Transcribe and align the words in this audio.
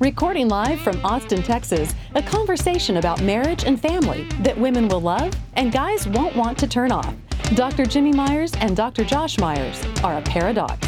Recording 0.00 0.48
live 0.48 0.80
from 0.80 1.04
Austin, 1.04 1.42
Texas, 1.42 1.94
a 2.14 2.22
conversation 2.22 2.96
about 2.96 3.20
marriage 3.22 3.64
and 3.64 3.78
family 3.80 4.24
that 4.40 4.56
women 4.58 4.88
will 4.88 5.00
love 5.02 5.32
and 5.54 5.70
guys 5.70 6.06
won't 6.08 6.34
want 6.34 6.56
to 6.58 6.66
turn 6.66 6.90
off. 6.90 7.14
Dr. 7.54 7.84
Jimmy 7.84 8.12
Myers 8.12 8.52
and 8.60 8.74
Dr. 8.74 9.04
Josh 9.04 9.38
Myers 9.38 9.84
are 10.02 10.16
a 10.16 10.22
paradox. 10.22 10.86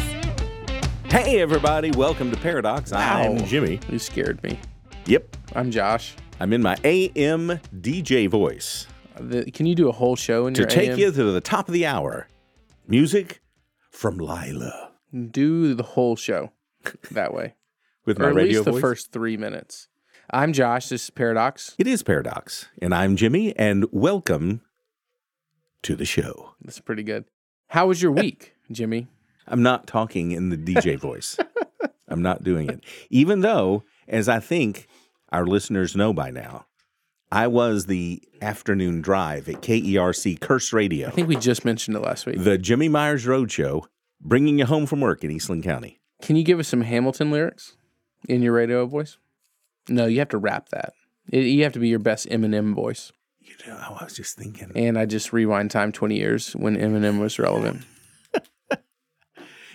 Hey, 1.05 1.41
everybody, 1.41 1.91
welcome 1.91 2.31
to 2.31 2.37
Paradox. 2.37 2.91
I'm 2.91 3.37
Ow. 3.37 3.45
Jimmy. 3.45 3.79
You 3.89 3.99
scared 3.99 4.41
me. 4.41 4.59
Yep, 5.05 5.37
I'm 5.55 5.69
Josh. 5.69 6.15
I'm 6.39 6.51
in 6.51 6.63
my 6.63 6.75
AM 6.83 7.59
DJ 7.81 8.27
voice 8.27 8.87
The, 9.19 9.45
can 9.51 9.67
you 9.67 9.75
do 9.75 9.89
a 9.89 9.91
whole 9.91 10.15
show 10.15 10.47
in 10.47 10.55
your? 10.55 10.65
to 10.65 10.75
your 10.75 10.81
take 10.81 10.89
AM? 10.91 10.99
you 10.99 11.11
to 11.11 11.23
the 11.31 11.41
top 11.41 11.67
of 11.67 11.73
the 11.73 11.85
hour. 11.85 12.27
Music 12.87 13.41
from 13.91 14.17
Lila 14.17 14.91
Do 15.29 15.75
the 15.75 15.83
whole 15.83 16.15
show 16.15 16.51
that 17.11 17.31
way, 17.33 17.53
with 18.05 18.19
or 18.19 18.23
my 18.23 18.29
at 18.29 18.35
radio 18.35 18.51
least 18.59 18.65
the 18.65 18.71
voice. 18.71 18.81
first 18.81 19.11
three 19.11 19.37
minutes. 19.37 19.87
I'm 20.31 20.53
Josh. 20.53 20.89
This 20.89 21.03
is 21.05 21.09
Paradox. 21.09 21.75
It 21.77 21.87
is 21.87 22.03
Paradox, 22.03 22.67
and 22.81 22.93
I'm 22.93 23.15
Jimmy, 23.15 23.55
and 23.57 23.85
welcome 23.91 24.61
to 25.83 25.95
the 25.95 26.05
show. 26.05 26.55
That's 26.61 26.79
pretty 26.79 27.03
good. 27.03 27.25
How 27.67 27.87
was 27.87 28.01
your 28.01 28.11
week, 28.11 28.53
Jimmy? 28.71 29.07
I'm 29.47 29.61
not 29.63 29.87
talking 29.87 30.31
in 30.31 30.49
the 30.49 30.57
DJ 30.57 30.97
voice. 30.99 31.37
I'm 32.07 32.21
not 32.21 32.43
doing 32.43 32.69
it. 32.69 32.83
Even 33.09 33.41
though, 33.41 33.83
as 34.07 34.29
I 34.29 34.39
think 34.39 34.87
our 35.31 35.45
listeners 35.45 35.95
know 35.95 36.13
by 36.13 36.29
now, 36.31 36.65
I 37.31 37.47
was 37.47 37.87
the 37.87 38.21
afternoon 38.41 39.01
drive 39.01 39.49
at 39.49 39.61
KERC 39.61 40.39
Curse 40.39 40.71
Radio. 40.71 41.07
I 41.07 41.11
think 41.11 41.27
we 41.27 41.35
just 41.35 41.65
mentioned 41.65 41.97
it 41.97 42.01
last 42.01 42.25
week. 42.25 42.43
the 42.43 42.57
Jimmy 42.57 42.87
Myers 42.87 43.25
Road 43.25 43.51
Show, 43.51 43.87
bringing 44.21 44.59
you 44.59 44.65
home 44.65 44.85
from 44.85 45.01
work 45.01 45.23
in 45.23 45.31
Eastland 45.31 45.63
County. 45.63 45.99
Can 46.21 46.35
you 46.35 46.43
give 46.43 46.59
us 46.59 46.67
some 46.67 46.81
Hamilton 46.81 47.31
lyrics 47.31 47.75
in 48.29 48.41
your 48.41 48.53
radio 48.53 48.85
voice? 48.85 49.17
No, 49.89 50.05
you 50.05 50.19
have 50.19 50.29
to 50.29 50.37
rap 50.37 50.69
that. 50.69 50.93
It, 51.31 51.43
you 51.45 51.63
have 51.63 51.73
to 51.73 51.79
be 51.79 51.87
your 51.89 51.99
best 51.99 52.27
Eminem 52.29 52.73
voice. 52.73 53.11
You 53.39 53.55
know, 53.67 53.75
I 53.75 54.03
was 54.03 54.13
just 54.15 54.37
thinking. 54.37 54.71
And 54.75 54.97
I 54.97 55.05
just 55.05 55.33
rewind 55.33 55.71
time 55.71 55.91
20 55.91 56.15
years 56.15 56.53
when 56.53 56.77
Eminem 56.77 57.19
was 57.19 57.37
relevant. 57.39 57.83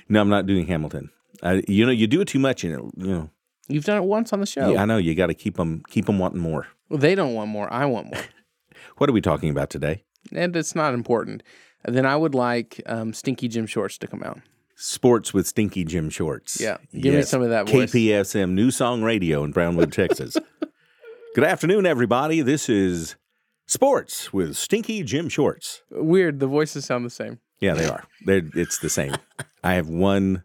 No, 0.09 0.21
I'm 0.23 0.29
not 0.31 0.47
doing 0.47 0.67
Hamilton. 0.67 1.11
I, 1.43 1.63
you 1.69 1.85
know, 1.85 1.93
you 1.93 2.07
do 2.07 2.23
it 2.23 2.29
too 2.29 2.39
much, 2.39 2.65
and 2.65 2.73
it, 2.75 2.81
you 2.97 3.07
know, 3.13 3.31
You've 3.69 3.85
done 3.85 3.99
it 3.99 4.05
once 4.07 4.33
on 4.33 4.41
the 4.41 4.47
show. 4.47 4.71
yeah, 4.73 4.81
I 4.81 4.87
know 4.87 4.97
you 4.97 5.15
got 5.15 5.27
to 5.27 5.35
keep 5.35 5.59
them 5.59 5.83
keep 5.91 6.07
them 6.07 6.19
wanting 6.19 6.41
more. 6.41 6.67
Well, 6.89 6.99
they 6.99 7.15
don't 7.15 7.35
want 7.35 7.51
more. 7.51 7.71
I 7.71 7.85
want 7.85 8.07
more. 8.07 8.23
What 8.97 9.11
are 9.11 9.13
we 9.13 9.21
talking 9.21 9.51
about 9.51 9.69
today? 9.71 10.05
and 10.33 10.57
it's 10.57 10.75
not 10.75 10.95
important. 10.95 11.43
Then 11.85 12.07
I 12.07 12.17
would 12.17 12.35
like 12.35 12.81
um, 12.87 13.13
Stinky 13.13 13.47
Jim 13.49 13.67
Shorts 13.67 13.99
to 13.99 14.07
come 14.07 14.23
out. 14.23 14.41
Sports 14.81 15.35
with 15.35 15.49
Stinky 15.49 15.85
Jim 15.85 16.09
Shorts. 16.09 16.61
Yeah, 16.61 16.77
give 16.97 17.13
me 17.13 17.23
some 17.23 17.43
of 17.43 17.51
that 17.51 17.69
voice. 17.69 17.91
KPSM 17.93 18.51
New 18.53 18.71
Song 18.71 19.03
Radio 19.03 19.43
in 19.43 19.51
Brownwood, 19.51 19.93
Texas. 19.93 20.37
Good 21.35 21.43
afternoon, 21.43 21.85
everybody. 21.85 22.43
This 22.43 22.69
is 22.69 23.17
Sports 23.67 24.33
with 24.33 24.57
Stinky 24.57 25.03
Jim 25.03 25.29
Shorts. 25.29 25.83
Weird. 25.91 26.39
The 26.39 26.47
voices 26.47 26.85
sound 26.85 27.05
the 27.05 27.11
same. 27.11 27.41
Yeah, 27.59 27.75
they 27.75 27.89
are. 27.89 28.05
They're, 28.25 28.49
it's 28.55 28.79
the 28.79 28.89
same. 28.89 29.17
I 29.65 29.75
have 29.75 29.89
one 29.89 30.45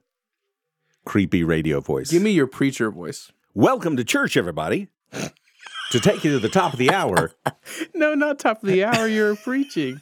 creepy 1.05 1.43
radio 1.43 1.79
voice. 1.79 2.09
Give 2.09 2.23
me 2.23 2.31
your 2.31 2.47
preacher 2.47 2.89
voice. 2.89 3.31
Welcome 3.53 3.97
to 3.97 4.03
church, 4.03 4.35
everybody. 4.35 4.87
to 5.91 5.99
take 5.99 6.23
you 6.23 6.31
to 6.31 6.39
the 6.39 6.49
top 6.49 6.73
of 6.73 6.79
the 6.79 6.89
hour, 6.89 7.33
No, 7.93 8.15
not 8.15 8.39
top 8.39 8.63
of 8.63 8.67
the 8.69 8.83
hour. 8.83 9.07
You're 9.07 9.35
preaching. 9.35 10.01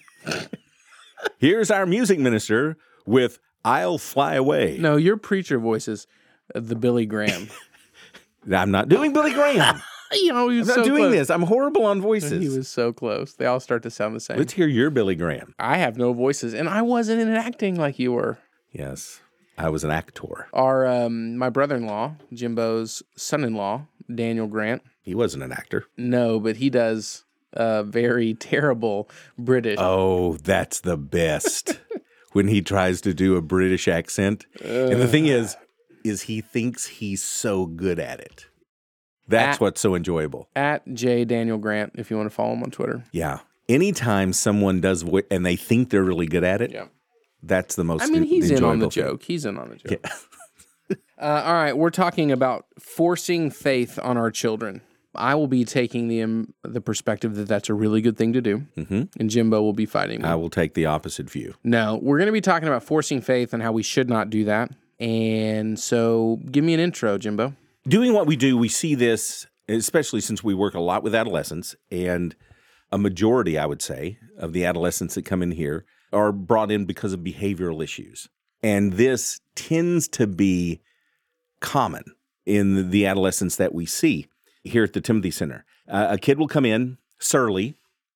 here's 1.38 1.70
our 1.70 1.86
music 1.86 2.18
minister 2.18 2.78
with 3.06 3.40
I'll 3.64 3.98
Fly 3.98 4.36
Away. 4.36 4.78
No, 4.80 4.96
your 4.96 5.18
preacher 5.18 5.60
voice 5.60 5.88
is 5.88 6.08
the 6.54 6.76
Billy 6.76 7.06
Graham. 7.06 7.50
I'm 8.52 8.72
not 8.72 8.90
doing 8.90 9.14
Billy 9.14 9.34
Graham. 9.34 9.82
you 10.14 10.34
know, 10.34 10.50
he 10.50 10.56
I'm 10.56 10.60
was 10.60 10.68
not 10.68 10.76
so 10.78 10.84
doing 10.84 11.04
close. 11.04 11.12
this. 11.14 11.30
I'm 11.30 11.44
horrible 11.44 11.86
on 11.86 12.02
voices. 12.02 12.42
He 12.42 12.50
was 12.50 12.68
so 12.68 12.92
close. 12.92 13.34
They 13.34 13.46
all 13.46 13.60
start 13.60 13.84
to 13.84 13.92
sound 13.92 14.16
the 14.16 14.20
same. 14.20 14.38
Let's 14.38 14.54
hear 14.54 14.68
your 14.68 14.90
Billy 14.90 15.16
Graham. 15.16 15.54
I 15.60 15.78
have 15.78 15.98
no 15.98 16.14
voices, 16.14 16.54
and 16.54 16.68
I 16.68 16.82
wasn't 16.82 17.22
in 17.22 17.30
acting 17.30 17.76
like 17.76 18.00
you 18.00 18.14
were. 18.14 18.40
Yes, 18.72 19.22
I 19.58 19.70
was 19.70 19.84
an 19.84 19.92
actor. 19.92 20.48
Our 20.54 20.88
um, 20.88 21.38
my 21.38 21.50
brother-in-law, 21.50 22.16
Jimbo's 22.34 23.04
son-in-law, 23.16 23.86
Daniel 24.14 24.48
Grant. 24.48 24.82
He 25.02 25.14
wasn't 25.16 25.44
an 25.44 25.52
actor. 25.52 25.86
No, 25.98 26.40
but 26.40 26.58
he 26.58 26.70
does 26.70 27.26
uh, 27.54 27.84
very 27.84 28.34
terrible 28.40 29.10
British. 29.38 29.78
Oh, 29.80 30.34
that's 30.38 30.80
the 30.80 30.98
best. 30.98 31.80
When 32.32 32.48
he 32.48 32.62
tries 32.62 33.02
to 33.02 33.14
do 33.14 33.36
a 33.36 33.42
British 33.42 33.88
accent. 33.88 34.46
and 34.64 35.02
the 35.02 35.08
thing 35.08 35.26
is, 35.28 35.56
is 36.04 36.24
he 36.24 36.42
thinks 36.42 36.86
he's 36.88 37.22
so 37.24 37.66
good 37.66 38.00
at 38.00 38.20
it. 38.20 38.48
That's 39.28 39.56
At- 39.58 39.62
what's 39.62 39.82
so 39.82 39.96
enjoyable. 39.96 40.50
At 40.56 40.82
J 40.94 41.26
Daniel 41.26 41.58
Grant, 41.58 41.94
if 41.96 42.10
you 42.12 42.18
want 42.18 42.30
to 42.30 42.36
follow 42.36 42.54
him 42.54 42.64
on 42.64 42.72
Twitter. 42.72 43.04
Yeah. 43.12 43.40
Anytime 43.70 44.34
someone 44.34 44.82
does 44.82 45.04
vo- 45.04 45.22
and 45.30 45.46
they 45.46 45.56
think 45.56 45.90
they're 45.90 46.04
really 46.04 46.26
good 46.26 46.44
at 46.44 46.62
it, 46.62 46.72
Yeah. 46.72 46.88
that's 47.44 47.76
the 47.76 47.84
most 47.84 48.04
I 48.04 48.08
mean, 48.08 48.24
he's 48.24 48.50
in 48.52 48.64
on 48.64 48.80
the 48.80 48.90
thing. 48.90 49.04
joke. 49.04 49.24
He's 49.24 49.46
in 49.46 49.58
on 49.58 49.70
the 49.70 49.76
joke. 49.78 50.06
uh, 50.90 50.96
all 51.46 51.54
right, 51.54 51.78
we're 51.78 51.90
talking 51.92 52.32
about 52.32 52.66
forcing 52.80 53.52
faith 53.52 53.98
on 54.02 54.18
our 54.18 54.32
children. 54.32 54.82
I 55.14 55.36
will 55.36 55.48
be 55.48 55.66
taking 55.66 56.08
the 56.08 56.22
um, 56.22 56.54
the 56.64 56.80
perspective 56.82 57.36
that 57.36 57.48
that's 57.48 57.70
a 57.70 57.74
really 57.74 58.02
good 58.02 58.18
thing 58.18 58.32
to 58.34 58.42
do, 58.42 58.66
Mhm. 58.78 59.10
and 59.20 59.30
Jimbo 59.30 59.62
will 59.62 59.74
be 59.74 59.86
fighting 59.86 60.22
me. 60.22 60.28
I 60.28 60.36
will 60.36 60.50
take 60.50 60.74
the 60.74 60.86
opposite 60.86 61.30
view. 61.30 61.56
no, 61.64 62.00
we're 62.02 62.18
going 62.18 62.28
to 62.28 62.32
be 62.34 62.42
talking 62.42 62.68
about 62.68 62.84
forcing 62.84 63.20
faith 63.22 63.54
and 63.54 63.62
how 63.62 63.72
we 63.72 63.84
should 63.84 64.10
not 64.10 64.30
do 64.30 64.46
that. 64.46 64.72
And 65.00 65.80
so, 65.80 66.40
give 66.52 66.64
me 66.64 66.74
an 66.74 66.80
intro, 66.80 67.18
Jimbo. 67.18 67.56
Doing 67.88 68.14
what 68.14 68.28
we 68.28 68.36
do, 68.36 68.56
we 68.58 68.70
see 68.70 68.94
this, 68.96 69.48
especially 69.68 70.22
since 70.22 70.44
we 70.44 70.54
work 70.54 70.76
a 70.76 70.80
lot 70.80 71.04
with 71.04 71.16
adolescents, 71.16 71.76
and 71.90 72.36
a 72.92 72.98
majority, 72.98 73.58
I 73.58 73.66
would 73.66 73.82
say, 73.82 74.18
of 74.38 74.54
the 74.54 74.64
adolescents 74.66 75.16
that 75.16 75.26
come 75.26 75.42
in 75.42 75.52
here 75.52 75.86
are 76.14 76.32
brought 76.32 76.72
in 76.72 76.86
because 76.86 77.14
of 77.14 77.22
behavioral 77.22 77.84
issues. 77.84 78.30
And 78.62 78.94
this 78.94 79.40
tends 79.56 80.08
to 80.10 80.28
be 80.28 80.82
common 81.60 82.04
in 82.46 82.92
the 82.92 83.06
adolescents 83.06 83.56
that 83.56 83.74
we 83.74 83.86
see 83.86 84.28
here 84.64 84.84
at 84.84 84.94
the 84.94 85.02
Timothy 85.02 85.32
Center. 85.32 85.66
Uh, 85.88 86.08
a 86.12 86.18
kid 86.18 86.38
will 86.40 86.48
come 86.48 86.66
in 86.66 86.98
surly 87.20 87.76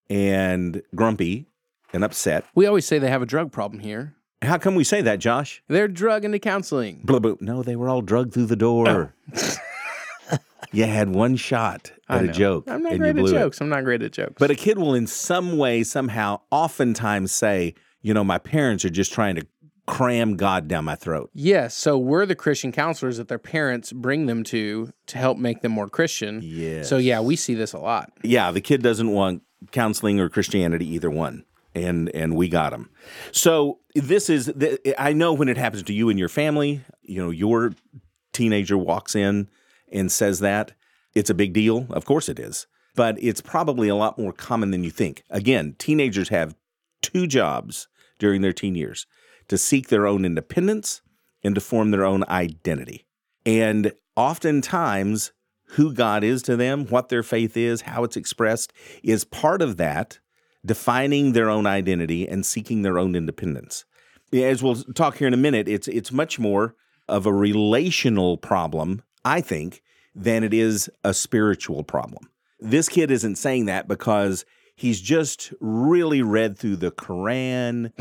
and 0.10 0.82
grumpy 0.96 1.48
and 1.94 2.04
upset. 2.04 2.46
We 2.56 2.66
always 2.66 2.86
say 2.86 3.00
they 3.00 3.10
have 3.10 3.22
a 3.22 3.26
drug 3.26 3.52
problem 3.52 3.80
here. 3.80 4.16
How 4.42 4.58
come 4.58 4.76
we 4.76 4.84
say 4.84 5.02
that, 5.02 5.20
Josh? 5.20 5.64
They're 5.68 5.88
drug 5.88 6.24
into 6.26 6.40
counseling. 6.40 7.02
Blah, 7.04 7.20
blah. 7.20 7.36
No, 7.40 7.64
they 7.64 7.76
were 7.76 7.90
all 7.90 8.02
drugged 8.02 8.34
through 8.34 8.46
the 8.46 8.56
door. 8.56 9.16
you 10.72 10.84
had 10.84 11.10
one 11.10 11.36
shot 11.36 11.92
at 12.10 12.24
a 12.24 12.28
joke. 12.28 12.66
I'm 12.68 12.84
not 12.84 12.94
and 12.94 13.00
great 13.00 13.16
you 13.16 13.22
at 13.22 13.26
blew 13.26 13.36
it. 13.36 13.40
jokes. 13.40 13.62
I'm 13.62 13.70
not 13.70 13.84
great 13.84 14.04
at 14.04 14.12
jokes. 14.12 14.36
But 14.38 14.52
a 14.52 14.56
kid 14.56 14.78
will, 14.78 14.94
in 14.94 15.08
some 15.08 15.58
way, 15.58 15.84
somehow, 15.84 16.42
oftentimes 16.52 17.32
say, 17.32 17.74
you 18.02 18.14
know, 18.14 18.24
my 18.24 18.38
parents 18.38 18.86
are 18.86 18.90
just 18.90 19.14
trying 19.14 19.36
to 19.36 19.48
cram 19.86 20.36
God 20.36 20.68
down 20.68 20.86
my 20.86 20.96
throat. 20.96 21.30
Yes, 21.34 21.76
so 21.76 21.98
we're 21.98 22.26
the 22.26 22.36
Christian 22.36 22.72
counselors 22.72 23.18
that 23.18 23.28
their 23.28 23.40
parents 23.40 23.92
bring 23.94 24.26
them 24.26 24.44
to 24.46 24.92
to 25.08 25.18
help 25.18 25.38
make 25.38 25.62
them 25.62 25.72
more 25.72 25.88
Christian. 25.88 26.42
Yeah. 26.44 26.84
So 26.84 26.98
yeah, 26.98 27.20
we 27.22 27.36
see 27.36 27.54
this 27.54 27.74
a 27.74 27.80
lot. 27.80 28.12
Yeah, 28.24 28.52
the 28.52 28.62
kid 28.62 28.82
doesn't 28.82 29.12
want 29.12 29.44
counseling 29.72 30.20
or 30.20 30.30
Christianity, 30.30 30.88
either 30.88 31.10
one. 31.10 31.46
And 31.74 32.10
and 32.16 32.36
we 32.36 32.48
got 32.48 32.72
him. 32.74 32.90
So 33.32 33.80
this 33.96 34.30
is 34.30 34.52
th- 34.58 34.80
I 34.98 35.12
know 35.12 35.34
when 35.34 35.50
it 35.50 35.58
happens 35.58 35.84
to 35.84 35.94
you 35.94 36.10
and 36.10 36.18
your 36.18 36.30
family, 36.30 36.82
you 37.02 37.22
know, 37.22 37.32
your 37.32 37.74
teenager 38.32 38.78
walks 38.78 39.14
in 39.14 39.50
and 39.92 40.12
says 40.12 40.40
that, 40.40 40.72
it's 41.14 41.30
a 41.30 41.34
big 41.34 41.54
deal. 41.54 41.88
Of 41.90 42.06
course 42.06 42.30
it 42.30 42.40
is. 42.40 42.66
But 42.96 43.22
it's 43.22 43.42
probably 43.42 43.90
a 43.90 43.96
lot 43.96 44.18
more 44.18 44.32
common 44.32 44.72
than 44.72 44.86
you 44.86 44.90
think. 44.90 45.24
Again, 45.30 45.76
teenagers 45.78 46.30
have 46.30 46.56
two 47.02 47.28
jobs 47.28 47.90
during 48.20 48.42
their 48.42 48.54
teen 48.54 48.76
years 48.76 49.06
to 49.48 49.58
seek 49.58 49.88
their 49.88 50.08
own 50.08 50.26
independence 50.26 51.02
and 51.44 51.56
to 51.56 51.62
form 51.62 51.92
their 51.92 52.06
own 52.06 52.24
identity. 52.28 53.06
And 53.46 53.94
oftentimes, 54.16 55.32
who 55.70 55.94
God 55.94 56.24
is 56.24 56.42
to 56.44 56.56
them, 56.56 56.86
what 56.88 57.10
their 57.10 57.24
faith 57.24 57.58
is, 57.58 57.82
how 57.82 58.04
it's 58.04 58.18
expressed, 58.18 58.74
is 59.04 59.24
part 59.24 59.62
of 59.62 59.78
that 59.78 60.20
defining 60.66 61.34
their 61.34 61.50
own 61.50 61.66
identity 61.66 62.28
and 62.28 62.46
seeking 62.46 62.82
their 62.82 62.98
own 62.98 63.16
independence. 63.16 63.86
As 64.34 64.64
we'll 64.64 64.76
talk 64.76 65.18
here 65.18 65.28
in 65.28 65.34
a 65.34 65.38
minute, 65.38 65.68
it's 65.68 65.88
it's 65.88 66.12
much 66.12 66.40
more 66.40 66.76
of 67.08 67.26
a 67.26 67.34
relational 67.34 68.38
problem, 68.38 69.04
I 69.24 69.42
think, 69.42 69.84
than 70.16 70.44
it 70.44 70.54
is 70.54 70.90
a 71.04 71.14
spiritual 71.14 71.84
problem. 71.84 72.30
This 72.60 72.90
kid 72.90 73.12
isn't 73.12 73.36
saying 73.36 73.66
that 73.66 73.88
because 73.88 74.46
he's 74.76 75.00
just 75.00 75.54
really 75.60 76.22
read 76.22 76.58
through 76.58 76.78
the 76.78 76.92
Quran 76.92 77.92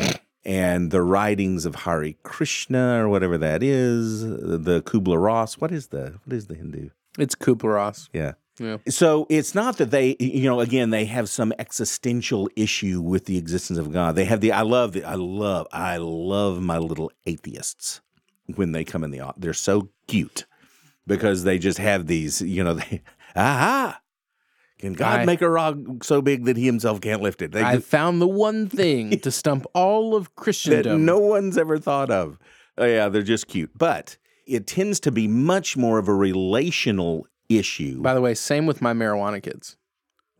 and 0.44 0.90
the 0.90 1.02
writings 1.02 1.64
of 1.64 1.74
Hari 1.74 2.18
Krishna 2.22 3.02
or 3.04 3.08
whatever 3.08 3.38
that 3.38 3.62
is, 3.62 4.22
the 4.22 4.82
Kubla 4.84 5.18
Ross. 5.18 5.54
What 5.54 5.72
is 5.72 5.88
the 5.88 6.18
what 6.24 6.34
is 6.34 6.46
the 6.46 6.54
Hindu? 6.54 6.90
It's 7.18 7.34
Kubler 7.34 7.74
Ross. 7.74 8.08
Yeah. 8.12 8.32
Yeah. 8.58 8.76
So 8.88 9.26
it's 9.30 9.54
not 9.54 9.78
that 9.78 9.90
they, 9.90 10.16
you 10.20 10.44
know, 10.44 10.60
again, 10.60 10.90
they 10.90 11.06
have 11.06 11.28
some 11.28 11.52
existential 11.58 12.48
issue 12.54 13.00
with 13.00 13.24
the 13.24 13.36
existence 13.36 13.78
of 13.78 13.92
God. 13.92 14.14
They 14.14 14.26
have 14.26 14.40
the, 14.40 14.52
I 14.52 14.62
love 14.62 14.92
the, 14.92 15.02
I 15.04 15.14
love, 15.14 15.66
I 15.72 15.96
love 15.96 16.62
my 16.62 16.78
little 16.78 17.10
atheists 17.26 18.00
when 18.54 18.72
they 18.72 18.84
come 18.84 19.02
in 19.02 19.10
the, 19.10 19.32
they're 19.36 19.54
so 19.54 19.88
cute 20.06 20.46
because 21.06 21.42
they 21.42 21.58
just 21.58 21.78
have 21.78 22.06
these, 22.06 22.40
you 22.42 22.62
know, 22.62 22.74
they, 22.74 23.02
aha, 23.36 24.00
can 24.84 24.92
God 24.94 25.20
I- 25.20 25.24
make 25.24 25.42
a 25.42 25.48
rock 25.48 25.76
so 26.02 26.22
big 26.22 26.44
that 26.44 26.56
he 26.56 26.66
himself 26.66 27.00
can't 27.00 27.22
lift 27.22 27.42
it? 27.42 27.52
They 27.52 27.62
I 27.62 27.78
found 27.78 28.20
the 28.20 28.28
one 28.28 28.68
thing 28.68 29.18
to 29.18 29.30
stump 29.42 29.66
all 29.74 30.14
of 30.14 30.24
that 30.24 30.34
Christendom. 30.36 31.04
no 31.04 31.18
one's 31.18 31.56
ever 31.58 31.78
thought 31.78 32.10
of. 32.10 32.38
Oh, 32.78 32.84
yeah, 32.84 33.08
they're 33.08 33.22
just 33.22 33.46
cute. 33.48 33.70
But 33.76 34.16
it 34.46 34.66
tends 34.66 35.00
to 35.00 35.12
be 35.12 35.26
much 35.28 35.76
more 35.76 35.98
of 35.98 36.08
a 36.08 36.14
relational 36.14 37.26
issue. 37.48 38.00
By 38.02 38.14
the 38.14 38.20
way, 38.20 38.34
same 38.34 38.66
with 38.66 38.82
my 38.82 38.92
marijuana 38.92 39.42
kids. 39.42 39.76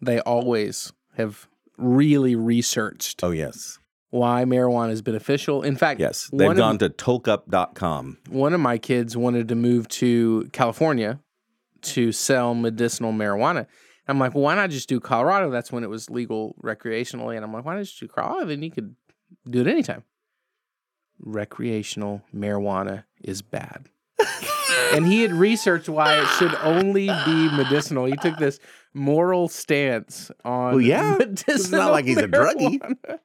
They 0.00 0.20
always 0.20 0.92
have 1.16 1.48
really 1.78 2.34
researched 2.34 3.22
oh, 3.22 3.30
yes. 3.30 3.78
why 4.10 4.44
marijuana 4.44 4.90
is 4.90 5.00
beneficial. 5.02 5.62
In 5.62 5.76
fact, 5.76 6.00
Yes. 6.00 6.28
They've 6.32 6.46
one 6.48 6.56
gone 6.56 6.74
of, 6.76 6.78
to 6.80 6.90
tolkup.com. 6.90 8.18
one 8.30 8.52
of 8.52 8.60
my 8.60 8.78
kids 8.78 9.16
wanted 9.16 9.48
to 9.48 9.54
move 9.54 9.88
to 9.88 10.48
California 10.52 11.20
to 11.82 12.12
sell 12.12 12.54
medicinal 12.54 13.12
marijuana. 13.12 13.66
I'm 14.06 14.18
like, 14.18 14.34
well, 14.34 14.44
why 14.44 14.54
not 14.54 14.70
just 14.70 14.88
do 14.88 15.00
Colorado? 15.00 15.50
That's 15.50 15.72
when 15.72 15.82
it 15.84 15.90
was 15.90 16.10
legal 16.10 16.54
recreationally. 16.62 17.36
And 17.36 17.44
I'm 17.44 17.52
like, 17.52 17.64
why 17.64 17.74
not 17.76 17.84
just 17.84 17.98
do 18.00 18.06
Colorado? 18.08 18.46
Then 18.46 18.62
you 18.62 18.70
could 18.70 18.94
do 19.48 19.60
it 19.62 19.66
anytime. 19.66 20.04
Recreational 21.20 22.22
marijuana 22.34 23.04
is 23.22 23.40
bad. 23.40 23.88
and 24.92 25.06
he 25.06 25.22
had 25.22 25.32
researched 25.32 25.88
why 25.88 26.20
it 26.20 26.26
should 26.38 26.54
only 26.56 27.06
be 27.24 27.48
medicinal. 27.56 28.04
He 28.04 28.16
took 28.16 28.36
this 28.38 28.58
moral 28.92 29.48
stance 29.48 30.30
on 30.44 30.72
Well, 30.72 30.80
yeah. 30.80 31.16
medicinal 31.18 31.54
It's 31.56 31.70
not 31.70 31.92
like 31.92 32.04
he's 32.04 32.18
a 32.18 32.28
druggie. 32.28 32.78
marijuana. 32.80 33.18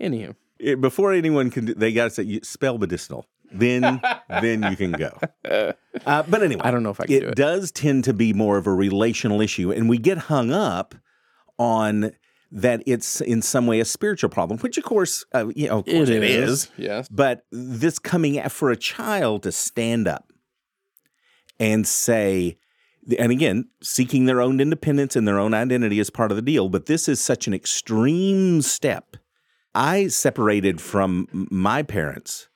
Anywho, 0.00 0.34
it- 0.58 0.80
before 0.80 1.12
anyone 1.12 1.50
can, 1.50 1.66
do, 1.66 1.74
they 1.74 1.92
got 1.92 2.04
to 2.04 2.10
say 2.10 2.22
you 2.24 2.40
spell 2.42 2.78
medicinal. 2.78 3.26
Then, 3.52 4.00
then 4.28 4.62
you 4.64 4.76
can 4.76 4.92
go. 4.92 5.18
Uh, 6.06 6.24
but 6.24 6.42
anyway, 6.42 6.60
I 6.64 6.72
don't 6.72 6.82
know 6.82 6.90
if 6.90 7.00
I 7.00 7.06
can 7.06 7.14
it, 7.14 7.20
do 7.20 7.28
it. 7.28 7.36
does 7.36 7.70
tend 7.70 8.02
to 8.04 8.12
be 8.12 8.32
more 8.32 8.58
of 8.58 8.66
a 8.66 8.72
relational 8.72 9.40
issue, 9.40 9.70
and 9.70 9.88
we 9.88 9.96
get 9.96 10.18
hung 10.18 10.50
up 10.50 10.96
on 11.56 12.10
that 12.50 12.82
it's 12.86 13.20
in 13.20 13.42
some 13.42 13.66
way 13.66 13.80
a 13.80 13.84
spiritual 13.84 14.28
problem, 14.28 14.58
which 14.60 14.78
of 14.78 14.84
course, 14.84 15.24
uh, 15.34 15.48
you 15.54 15.68
know, 15.68 15.78
of 15.78 15.84
course 15.84 16.08
it 16.08 16.22
is. 16.22 16.68
Yes. 16.76 17.08
But 17.08 17.44
this 17.50 17.98
coming 17.98 18.38
at 18.38 18.52
for 18.52 18.70
a 18.70 18.76
child 18.76 19.42
to 19.44 19.52
stand 19.52 20.08
up 20.08 20.32
and 21.58 21.86
say, 21.86 22.58
and 23.18 23.32
again, 23.32 23.68
seeking 23.82 24.26
their 24.26 24.40
own 24.40 24.60
independence 24.60 25.16
and 25.16 25.26
their 25.26 25.38
own 25.38 25.52
identity 25.52 25.98
is 25.98 26.10
part 26.10 26.30
of 26.30 26.36
the 26.36 26.42
deal. 26.42 26.68
But 26.68 26.86
this 26.86 27.08
is 27.08 27.20
such 27.20 27.46
an 27.46 27.54
extreme 27.54 28.62
step. 28.62 29.16
I 29.74 30.06
separated 30.06 30.80
from 30.80 31.28
my 31.50 31.82
parents 31.82 32.48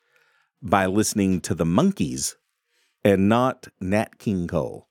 by 0.63 0.87
listening 0.87 1.41
to 1.43 1.55
the 1.55 1.65
Monkees 1.65 2.35
and 3.05 3.29
not 3.29 3.69
Nat 3.81 4.19
King 4.19 4.47
Cole. 4.49 4.89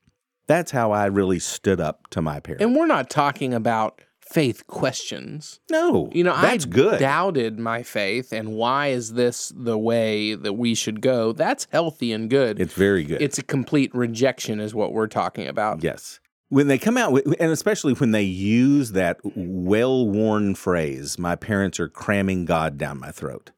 That's 0.47 0.71
how 0.71 0.91
I 0.91 1.05
really 1.07 1.39
stood 1.39 1.81
up 1.81 2.07
to 2.11 2.21
my 2.21 2.39
parents. 2.39 2.63
And 2.63 2.75
we're 2.75 2.85
not 2.87 3.09
talking 3.09 3.53
about 3.53 4.01
faith 4.21 4.67
questions. 4.67 5.59
no, 5.71 6.09
You 6.13 6.23
know, 6.23 6.35
that's 6.41 6.65
I 6.65 6.69
good. 6.69 6.99
doubted 6.99 7.59
my 7.59 7.83
faith 7.83 8.33
and 8.33 8.49
why 8.53 8.87
is 8.87 9.13
this 9.13 9.53
the 9.55 9.77
way 9.77 10.35
that 10.35 10.53
we 10.53 10.73
should 10.75 11.01
go? 11.01 11.31
That's 11.31 11.67
healthy 11.71 12.11
and 12.11 12.29
good. 12.29 12.59
it's 12.59 12.73
very 12.73 13.03
good. 13.03 13.21
It's 13.21 13.37
a 13.37 13.43
complete 13.43 13.93
rejection, 13.95 14.59
is 14.59 14.73
what 14.75 14.91
we're 14.93 15.07
talking 15.07 15.47
about. 15.47 15.81
Yes. 15.83 16.19
When 16.49 16.67
they 16.67 16.77
come 16.77 16.97
out, 16.97 17.11
with, 17.11 17.35
and 17.41 17.51
especially 17.51 17.93
when 17.93 18.11
they 18.11 18.23
use 18.23 18.93
that 18.93 19.19
well 19.35 20.07
worn 20.07 20.55
phrase, 20.55 21.19
my 21.19 21.35
parents 21.35 21.77
are 21.79 21.89
cramming 21.89 22.45
God 22.45 22.77
down 22.77 22.99
my 22.99 23.11
throat, 23.11 23.51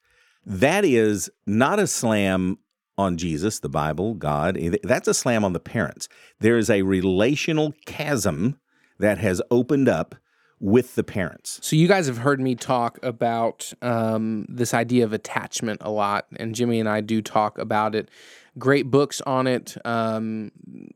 that 0.50 0.84
is 0.84 1.30
not 1.46 1.80
a 1.80 1.88
slam 1.88 2.58
on 2.98 3.18
Jesus, 3.18 3.60
the 3.60 3.70
Bible, 3.70 4.16
God. 4.16 4.60
That's 4.84 5.08
a 5.08 5.14
slam 5.14 5.46
on 5.46 5.54
the 5.54 5.60
parents. 5.60 6.10
There 6.40 6.58
is 6.58 6.70
a 6.70 6.82
relational 6.82 7.74
chasm 7.86 8.60
that 9.00 9.20
has 9.20 9.42
opened 9.50 9.88
up 9.88 10.16
with 10.60 10.96
the 10.96 11.04
parents. 11.04 11.60
So 11.64 11.78
you 11.78 11.88
guys 11.88 12.08
have 12.08 12.18
heard 12.18 12.42
me 12.42 12.56
talk 12.56 13.00
about 13.02 13.72
um, 13.82 14.46
this 14.50 14.74
idea 14.74 15.06
of 15.06 15.14
attachment 15.14 15.82
a 15.82 15.90
lot, 15.90 16.26
and 16.36 16.54
Jimmy 16.54 16.82
and 16.82 16.90
I 16.90 17.00
do 17.00 17.22
talk 17.22 17.58
about 17.58 17.96
it. 17.96 18.10
Great 18.58 18.90
books 18.90 19.22
on 19.22 19.48
it. 19.48 19.78
Um, 19.86 20.52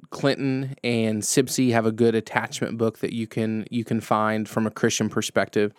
Clinton 0.10 0.76
and 0.84 1.22
Sibcy 1.22 1.72
have 1.72 1.86
a 1.86 1.92
good 1.92 2.16
attachment 2.16 2.78
book 2.78 3.00
that 3.00 3.14
you 3.14 3.28
can 3.28 3.66
you 3.70 3.84
can 3.84 4.02
find 4.02 4.50
from 4.50 4.66
a 4.66 4.72
Christian 4.72 5.10
perspective. 5.10 5.74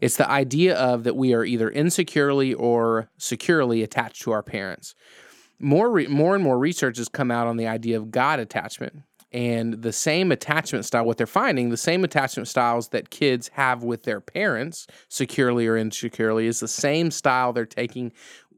It's 0.00 0.16
the 0.16 0.30
idea 0.30 0.76
of 0.76 1.04
that 1.04 1.16
we 1.16 1.34
are 1.34 1.44
either 1.44 1.70
insecurely 1.70 2.54
or 2.54 3.08
securely 3.18 3.82
attached 3.82 4.22
to 4.22 4.32
our 4.32 4.42
parents. 4.42 4.94
More 5.58 5.90
re- 5.90 6.06
more 6.06 6.34
and 6.34 6.44
more 6.44 6.58
research 6.58 6.98
has 6.98 7.08
come 7.08 7.30
out 7.30 7.46
on 7.46 7.56
the 7.56 7.66
idea 7.66 7.96
of 7.96 8.10
God 8.10 8.38
attachment 8.38 9.02
and 9.32 9.82
the 9.82 9.92
same 9.92 10.30
attachment 10.30 10.84
style 10.84 11.04
what 11.04 11.16
they're 11.16 11.26
finding 11.26 11.70
the 11.70 11.76
same 11.76 12.04
attachment 12.04 12.48
styles 12.48 12.88
that 12.88 13.10
kids 13.10 13.48
have 13.54 13.82
with 13.82 14.04
their 14.04 14.20
parents 14.20 14.86
securely 15.08 15.66
or 15.66 15.76
insecurely 15.76 16.46
is 16.46 16.60
the 16.60 16.68
same 16.68 17.10
style 17.10 17.52
they're 17.52 17.66
taking 17.66 18.12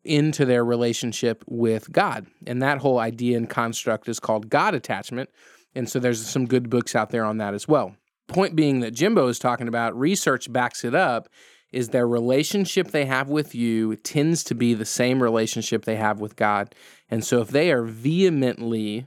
into 0.08 0.44
their 0.44 0.64
relationship 0.64 1.44
with 1.46 1.92
God. 1.92 2.26
And 2.46 2.62
that 2.62 2.78
whole 2.78 2.98
idea 2.98 3.36
and 3.36 3.48
construct 3.48 4.08
is 4.08 4.18
called 4.18 4.48
God 4.48 4.74
attachment. 4.74 5.30
And 5.74 5.88
so 5.88 5.98
there's 5.98 6.26
some 6.26 6.46
good 6.46 6.70
books 6.70 6.96
out 6.96 7.10
there 7.10 7.24
on 7.24 7.38
that 7.38 7.54
as 7.54 7.68
well. 7.68 7.94
Point 8.26 8.56
being 8.56 8.80
that 8.80 8.92
Jimbo 8.92 9.28
is 9.28 9.38
talking 9.38 9.68
about 9.68 9.98
research 9.98 10.52
backs 10.52 10.84
it 10.84 10.94
up 10.94 11.28
is 11.72 11.90
their 11.90 12.08
relationship 12.08 12.88
they 12.88 13.04
have 13.04 13.28
with 13.28 13.54
you 13.54 13.96
tends 13.96 14.42
to 14.44 14.54
be 14.54 14.74
the 14.74 14.84
same 14.84 15.22
relationship 15.22 15.84
they 15.84 15.96
have 15.96 16.20
with 16.20 16.36
God. 16.36 16.74
And 17.10 17.24
so 17.24 17.40
if 17.40 17.48
they 17.48 17.70
are 17.70 17.82
vehemently 17.82 19.06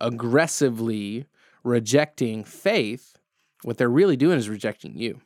aggressively 0.00 1.26
rejecting 1.64 2.44
faith, 2.44 3.16
what 3.62 3.78
they're 3.78 3.88
really 3.88 4.16
doing 4.16 4.38
is 4.38 4.48
rejecting 4.48 4.96
you. 4.96 5.20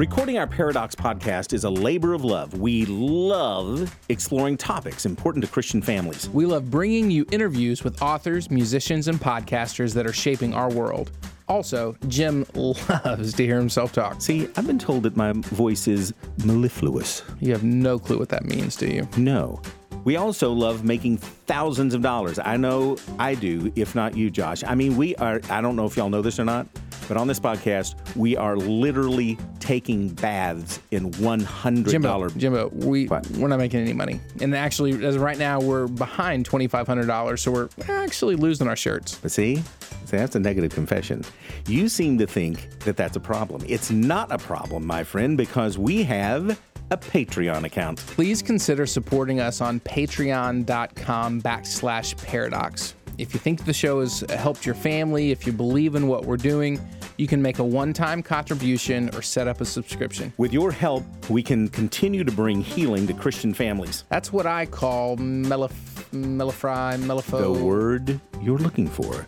Recording 0.00 0.38
our 0.38 0.46
Paradox 0.46 0.94
podcast 0.94 1.52
is 1.52 1.64
a 1.64 1.68
labor 1.68 2.14
of 2.14 2.24
love. 2.24 2.58
We 2.58 2.86
love 2.86 3.94
exploring 4.08 4.56
topics 4.56 5.04
important 5.04 5.44
to 5.44 5.50
Christian 5.50 5.82
families. 5.82 6.26
We 6.30 6.46
love 6.46 6.70
bringing 6.70 7.10
you 7.10 7.26
interviews 7.30 7.84
with 7.84 8.00
authors, 8.00 8.50
musicians, 8.50 9.08
and 9.08 9.20
podcasters 9.20 9.92
that 9.92 10.06
are 10.06 10.12
shaping 10.14 10.54
our 10.54 10.70
world. 10.70 11.10
Also, 11.50 11.98
Jim 12.08 12.46
loves 12.54 13.34
to 13.34 13.44
hear 13.44 13.58
himself 13.58 13.92
talk. 13.92 14.22
See, 14.22 14.48
I've 14.56 14.66
been 14.66 14.78
told 14.78 15.02
that 15.02 15.18
my 15.18 15.32
voice 15.32 15.86
is 15.86 16.14
mellifluous. 16.46 17.22
You 17.38 17.52
have 17.52 17.62
no 17.62 17.98
clue 17.98 18.18
what 18.18 18.30
that 18.30 18.46
means, 18.46 18.76
do 18.76 18.86
you? 18.86 19.06
No. 19.18 19.60
We 20.04 20.16
also 20.16 20.50
love 20.50 20.82
making 20.82 21.18
thousands 21.18 21.92
of 21.92 22.00
dollars. 22.00 22.38
I 22.38 22.56
know 22.56 22.96
I 23.18 23.34
do, 23.34 23.70
if 23.76 23.94
not 23.94 24.16
you, 24.16 24.30
Josh. 24.30 24.64
I 24.64 24.74
mean, 24.74 24.96
we 24.96 25.14
are, 25.16 25.42
I 25.50 25.60
don't 25.60 25.76
know 25.76 25.84
if 25.84 25.94
y'all 25.98 26.08
know 26.08 26.22
this 26.22 26.40
or 26.40 26.46
not, 26.46 26.66
but 27.10 27.16
on 27.16 27.26
this 27.26 27.40
podcast, 27.40 27.96
we 28.14 28.36
are 28.36 28.56
literally 28.56 29.36
taking 29.58 30.10
baths 30.10 30.78
in 30.92 31.10
$100. 31.10 31.90
Jimbo, 31.90 32.28
Jimbo, 32.30 32.68
we 32.72 33.06
What? 33.06 33.28
we're 33.32 33.48
not 33.48 33.58
making 33.58 33.80
any 33.80 33.92
money, 33.92 34.20
and 34.40 34.54
actually, 34.54 35.04
as 35.04 35.16
of 35.16 35.20
right 35.20 35.36
now, 35.36 35.58
we're 35.60 35.88
behind 35.88 36.44
twenty 36.46 36.68
five 36.68 36.86
hundred 36.86 37.06
dollars, 37.08 37.40
so 37.42 37.50
we're 37.50 37.68
actually 37.88 38.36
losing 38.36 38.68
our 38.68 38.76
shirts. 38.76 39.18
But 39.20 39.32
see, 39.32 39.56
see, 40.04 40.16
that's 40.18 40.36
a 40.36 40.40
negative 40.40 40.70
confession. 40.72 41.24
You 41.66 41.88
seem 41.88 42.16
to 42.18 42.28
think 42.28 42.78
that 42.84 42.96
that's 42.96 43.16
a 43.16 43.20
problem. 43.20 43.62
It's 43.66 43.90
not 43.90 44.30
a 44.30 44.38
problem, 44.38 44.86
my 44.86 45.02
friend, 45.02 45.36
because 45.36 45.78
we 45.78 46.04
have 46.04 46.60
a 46.92 46.96
Patreon 46.96 47.64
account. 47.64 47.98
please 47.98 48.40
consider 48.40 48.86
supporting 48.86 49.40
us 49.40 49.60
on 49.60 49.80
patreon.com 49.80 51.42
backslash 51.42 52.16
paradox. 52.24 52.94
If 53.18 53.34
you 53.34 53.40
think 53.40 53.64
the 53.64 53.72
show 53.72 54.00
has 54.00 54.24
helped 54.30 54.64
your 54.64 54.74
family, 54.74 55.30
if 55.30 55.46
you 55.46 55.52
believe 55.52 55.94
in 55.94 56.06
what 56.08 56.24
we're 56.24 56.36
doing, 56.38 56.80
you 57.20 57.26
can 57.26 57.42
make 57.42 57.58
a 57.58 57.64
one 57.64 57.92
time 57.92 58.22
contribution 58.22 59.14
or 59.14 59.20
set 59.20 59.46
up 59.46 59.60
a 59.60 59.64
subscription. 59.66 60.32
With 60.38 60.54
your 60.54 60.72
help, 60.72 61.04
we 61.28 61.42
can 61.42 61.68
continue 61.68 62.24
to 62.24 62.32
bring 62.32 62.62
healing 62.62 63.06
to 63.08 63.12
Christian 63.12 63.52
families. 63.52 64.04
That's 64.08 64.32
what 64.32 64.46
I 64.46 64.64
call 64.64 65.18
mellif- 65.18 65.70
mellifry, 66.12 66.96
mellifo. 66.98 67.54
The 67.54 67.64
word 67.64 68.18
you're 68.40 68.58
looking 68.58 68.88
for 68.88 69.26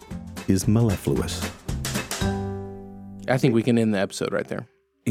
is 0.49 0.67
mellifluous. 0.67 1.45
I 3.29 3.37
think 3.37 3.55
we 3.55 3.63
can 3.63 3.79
end 3.79 3.95
the 3.95 3.99
episode 3.99 4.33
right 4.33 4.49
there. 4.49 4.67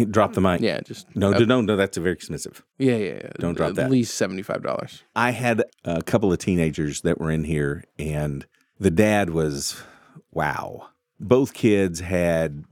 Drop 0.10 0.34
the 0.34 0.42
mic. 0.42 0.62
Yeah, 0.62 0.80
just 0.82 1.14
No, 1.16 1.32
no, 1.32 1.40
no, 1.40 1.62
no, 1.62 1.76
that's 1.76 1.98
very 1.98 2.14
expensive. 2.14 2.64
yeah, 2.80 2.96
yeah, 2.96 3.14
yeah. 3.14 3.30
Don't 3.40 3.56
drop 3.56 3.72
At 3.72 3.76
that. 3.76 3.86
At 3.86 3.92
least 3.92 4.16
seventy 4.16 4.42
five 4.42 4.64
dollars. 4.64 5.04
I 5.16 5.32
had 5.32 5.64
a 5.86 6.02
couple 6.02 6.32
of 6.32 6.40
teenagers 6.40 7.02
that 7.02 7.20
were 7.20 7.30
in 7.30 7.44
here, 7.44 7.84
and 8.00 8.48
the 8.80 8.90
dad 8.90 9.30
was 9.30 9.84
wow. 10.32 10.91
Both 11.22 11.54
kids 11.54 12.00
had 12.00 12.66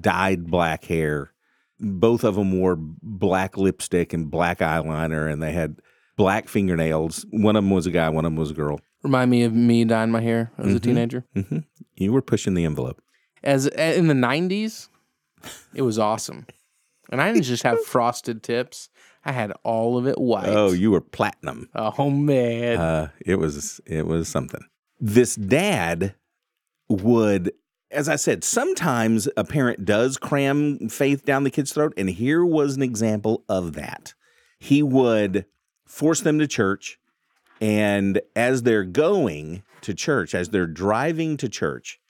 dyed 0.00 0.46
black 0.50 0.84
hair. 0.84 1.32
Both 1.80 2.24
of 2.24 2.36
them 2.36 2.58
wore 2.58 2.76
black 2.78 3.56
lipstick 3.56 4.12
and 4.12 4.30
black 4.30 4.60
eyeliner, 4.60 5.30
and 5.30 5.42
they 5.42 5.52
had 5.52 5.80
black 6.16 6.48
fingernails. 6.48 7.26
One 7.30 7.56
of 7.56 7.64
them 7.64 7.70
was 7.70 7.86
a 7.86 7.90
guy, 7.90 8.08
one 8.10 8.24
of 8.24 8.30
them 8.32 8.38
was 8.38 8.50
a 8.52 8.54
girl. 8.54 8.80
Remind 9.02 9.30
me 9.30 9.42
of 9.44 9.54
me 9.54 9.84
dyeing 9.84 10.10
my 10.10 10.20
hair 10.20 10.52
as 10.58 10.74
a 10.74 10.80
teenager. 10.80 11.24
hmm 11.34 11.58
You 11.96 12.12
were 12.12 12.22
pushing 12.22 12.54
the 12.54 12.64
envelope. 12.64 13.02
As 13.42 13.66
in 13.66 14.06
the 14.06 14.14
'90s, 14.14 14.88
it 15.74 15.82
was 15.82 15.98
awesome, 15.98 16.46
and 17.10 17.20
I 17.20 17.32
didn't 17.32 17.44
just 17.44 17.62
have 17.62 17.82
frosted 17.86 18.42
tips. 18.42 18.88
I 19.24 19.32
had 19.32 19.52
all 19.64 19.98
of 19.98 20.06
it 20.06 20.18
white. 20.18 20.48
Oh, 20.48 20.72
you 20.72 20.90
were 20.90 21.00
platinum. 21.00 21.68
oh 21.74 22.10
man. 22.10 22.78
Uh, 22.78 23.08
it 23.24 23.36
was 23.36 23.80
it 23.86 24.06
was 24.06 24.28
something. 24.28 24.60
This 25.00 25.34
dad 25.34 26.14
would, 26.90 27.52
as 27.90 28.08
I 28.08 28.16
said, 28.16 28.44
sometimes 28.44 29.28
a 29.36 29.44
parent 29.44 29.84
does 29.84 30.16
cram 30.16 30.88
faith 30.88 31.24
down 31.24 31.44
the 31.44 31.50
kid's 31.50 31.72
throat, 31.72 31.92
and 31.96 32.08
here 32.08 32.44
was 32.44 32.76
an 32.76 32.82
example 32.82 33.44
of 33.48 33.72
that. 33.72 34.14
He 34.58 34.82
would 34.82 35.46
force 35.86 36.20
them 36.20 36.38
to 36.38 36.46
church, 36.46 36.98
and 37.60 38.20
as 38.36 38.62
they're 38.62 38.84
going 38.84 39.62
to 39.80 39.94
church, 39.94 40.34
as 40.34 40.50
they're 40.50 40.66
driving 40.66 41.36
to 41.38 41.48
church, 41.48 42.00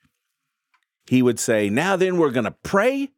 he 1.07 1.21
would 1.21 1.39
say, 1.39 1.69
"Now 1.69 1.95
then, 1.95 2.17
we're 2.17 2.31
going 2.31 2.45
to 2.45 2.55
pray, 2.63 3.09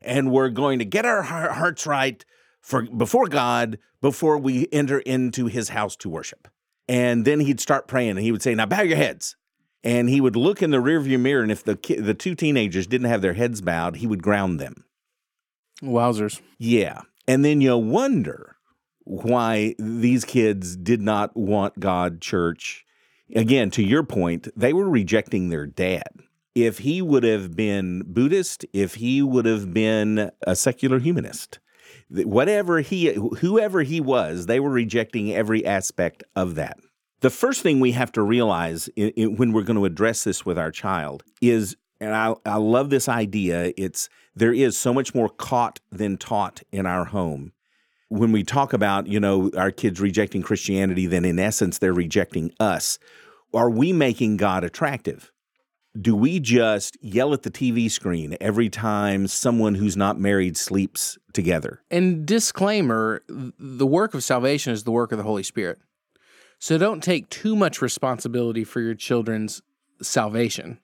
and 0.00 0.30
we're 0.30 0.50
going 0.50 0.78
to 0.78 0.84
get 0.84 1.04
our 1.04 1.22
hearts 1.22 1.86
right 1.86 2.24
for 2.60 2.82
before 2.82 3.26
God 3.26 3.78
before 4.00 4.38
we 4.38 4.68
enter 4.70 5.00
into 5.00 5.46
His 5.46 5.70
house 5.70 5.96
to 5.96 6.08
worship." 6.08 6.48
And 6.86 7.24
then 7.24 7.40
he'd 7.40 7.60
start 7.60 7.88
praying, 7.88 8.10
and 8.10 8.20
he 8.20 8.30
would 8.30 8.42
say, 8.42 8.54
"Now 8.54 8.66
bow 8.66 8.82
your 8.82 8.98
heads." 8.98 9.36
And 9.84 10.08
he 10.08 10.20
would 10.20 10.34
look 10.34 10.62
in 10.62 10.70
the 10.70 10.78
rearview 10.78 11.20
mirror, 11.20 11.42
and 11.42 11.52
if 11.52 11.62
the 11.62 11.76
ki- 11.76 12.00
the 12.00 12.14
two 12.14 12.34
teenagers 12.34 12.86
didn't 12.86 13.10
have 13.10 13.20
their 13.20 13.34
heads 13.34 13.60
bowed, 13.60 13.96
he 13.96 14.06
would 14.06 14.22
ground 14.22 14.58
them. 14.58 14.84
Wowzers. 15.82 16.40
Yeah. 16.58 17.02
And 17.28 17.44
then 17.44 17.60
you 17.60 17.76
wonder 17.76 18.56
why 19.04 19.74
these 19.78 20.24
kids 20.24 20.76
did 20.76 21.02
not 21.02 21.36
want 21.36 21.78
God, 21.78 22.22
church. 22.22 22.86
Again, 23.34 23.70
to 23.72 23.82
your 23.82 24.02
point, 24.02 24.48
they 24.56 24.72
were 24.72 24.88
rejecting 24.88 25.50
their 25.50 25.66
dad. 25.66 26.08
If 26.54 26.78
he 26.78 27.02
would 27.02 27.24
have 27.24 27.54
been 27.54 28.04
Buddhist, 28.06 28.64
if 28.72 28.94
he 28.94 29.20
would 29.20 29.44
have 29.44 29.74
been 29.74 30.30
a 30.46 30.56
secular 30.56 30.98
humanist, 30.98 31.58
whatever 32.08 32.80
he, 32.80 33.12
whoever 33.40 33.82
he 33.82 34.00
was, 34.00 34.46
they 34.46 34.60
were 34.60 34.70
rejecting 34.70 35.34
every 35.34 35.66
aspect 35.66 36.22
of 36.34 36.54
that. 36.54 36.78
The 37.20 37.30
first 37.30 37.62
thing 37.62 37.80
we 37.80 37.92
have 37.92 38.12
to 38.12 38.22
realize 38.22 38.88
i 38.98 39.12
i 39.18 39.22
when 39.22 39.52
we're 39.52 39.62
going 39.62 39.78
to 39.78 39.84
address 39.84 40.24
this 40.24 40.44
with 40.44 40.58
our 40.58 40.70
child 40.70 41.22
is, 41.40 41.76
and 42.00 42.14
I, 42.14 42.34
I 42.44 42.56
love 42.56 42.90
this 42.90 43.08
idea, 43.08 43.72
it's 43.76 44.08
there 44.34 44.52
is 44.52 44.76
so 44.76 44.92
much 44.92 45.14
more 45.14 45.28
caught 45.28 45.80
than 45.90 46.16
taught 46.16 46.62
in 46.72 46.86
our 46.86 47.06
home. 47.06 47.52
When 48.08 48.32
we 48.32 48.42
talk 48.42 48.72
about, 48.72 49.06
you 49.06 49.18
know, 49.18 49.50
our 49.56 49.70
kids 49.70 50.00
rejecting 50.00 50.42
Christianity, 50.42 51.06
then 51.06 51.24
in 51.24 51.38
essence, 51.38 51.78
they're 51.78 51.92
rejecting 51.92 52.52
us. 52.60 52.98
Are 53.54 53.70
we 53.70 53.92
making 53.92 54.36
God 54.36 54.64
attractive? 54.64 55.30
Do 56.00 56.16
we 56.16 56.40
just 56.40 56.96
yell 57.00 57.32
at 57.32 57.42
the 57.42 57.50
TV 57.50 57.88
screen 57.88 58.36
every 58.40 58.68
time 58.68 59.28
someone 59.28 59.76
who's 59.76 59.96
not 59.96 60.18
married 60.18 60.56
sleeps 60.56 61.16
together? 61.32 61.82
And 61.88 62.26
disclaimer 62.26 63.22
the 63.28 63.86
work 63.86 64.14
of 64.14 64.24
salvation 64.24 64.72
is 64.72 64.82
the 64.82 64.90
work 64.90 65.12
of 65.12 65.18
the 65.18 65.24
Holy 65.24 65.44
Spirit. 65.44 65.78
So 66.64 66.78
don't 66.78 67.02
take 67.02 67.28
too 67.28 67.54
much 67.54 67.82
responsibility 67.82 68.64
for 68.64 68.80
your 68.80 68.94
children's 68.94 69.60
salvation. 70.00 70.80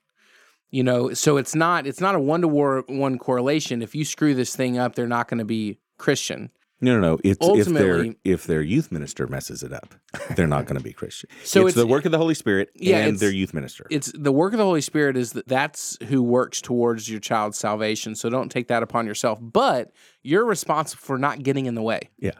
You 0.71 0.85
know, 0.85 1.15
so 1.15 1.39
it's 1.39 1.55
not 1.55 1.87
it's 1.87 2.03
not 2.03 2.15
a 2.15 2.21
one 2.21 2.43
to 2.43 2.49
one 2.87 3.17
correlation. 3.17 3.81
If 3.81 3.95
you 3.95 4.05
screw 4.05 4.35
this 4.35 4.55
thing 4.55 4.77
up, 4.77 4.95
they're 4.95 5.07
not 5.07 5.27
going 5.29 5.39
to 5.39 5.47
be 5.47 5.79
Christian. 5.97 6.51
No, 6.83 7.01
no, 7.01 7.13
no. 7.13 7.19
It's 7.25 7.39
if 7.41 7.65
their 7.65 7.95
Ultimately- 7.95 8.19
if 8.25 8.47
their 8.47 8.61
youth 8.61 8.93
minister 8.93 9.27
messes 9.27 9.63
it 9.63 9.73
up, 9.73 9.95
they're 10.37 10.47
not 10.47 10.67
going 10.67 10.77
to 10.77 10.85
be 10.85 10.93
Christian. 10.93 11.31
So 11.45 11.61
it's, 11.67 11.75
it's- 11.75 11.75
the 11.77 11.87
work 11.87 12.05
of 12.05 12.13
the 12.13 12.19
Holy 12.19 12.35
Spirit 12.35 12.69
Yeah, 12.75 12.99
and 12.99 13.19
their 13.19 13.31
youth 13.31 13.55
minister. 13.55 13.87
It's 13.89 14.13
the 14.15 14.33
work 14.33 14.53
of 14.53 14.59
the 14.59 14.67
Holy 14.67 14.83
Spirit 14.83 15.17
is 15.17 15.33
that 15.33 15.49
that's 15.49 15.97
who 16.09 16.23
works 16.23 16.61
towards 16.61 17.09
your 17.09 17.21
child's 17.21 17.57
salvation. 17.57 18.15
So 18.17 18.29
don't 18.29 18.51
take 18.51 18.69
that 18.69 18.83
upon 18.83 19.07
yourself. 19.07 19.39
But 19.41 19.93
you're 20.23 20.45
responsible 20.45 21.01
for 21.01 21.17
not 21.17 21.43
getting 21.43 21.65
in 21.65 21.75
the 21.75 21.83
way. 21.83 22.11
yeah, 22.19 22.33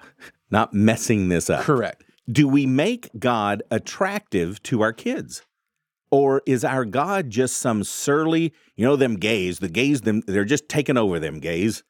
not 0.51 0.75
messing 0.75 1.31
this 1.31 1.49
up. 1.49 1.65
Correct. 1.65 2.05
Do 2.31 2.47
we 2.47 2.67
make 2.67 3.09
God 3.19 3.63
attractive 3.71 4.63
to 4.65 4.83
our 4.83 4.93
kids? 4.93 5.43
Or 6.11 6.43
is 6.45 6.65
our 6.65 6.85
God 6.85 7.31
just 7.31 7.57
some 7.59 7.85
surly, 7.85 8.53
you 8.77 8.85
know, 8.85 8.97
them 8.97 9.17
gays, 9.17 9.61
the 9.61 9.69
gays, 9.69 10.01
them, 10.03 10.23
they're 10.27 10.45
just 10.45 10.69
taking 10.69 10.97
over 10.97 11.19
them 11.21 11.39
gays. 11.39 11.85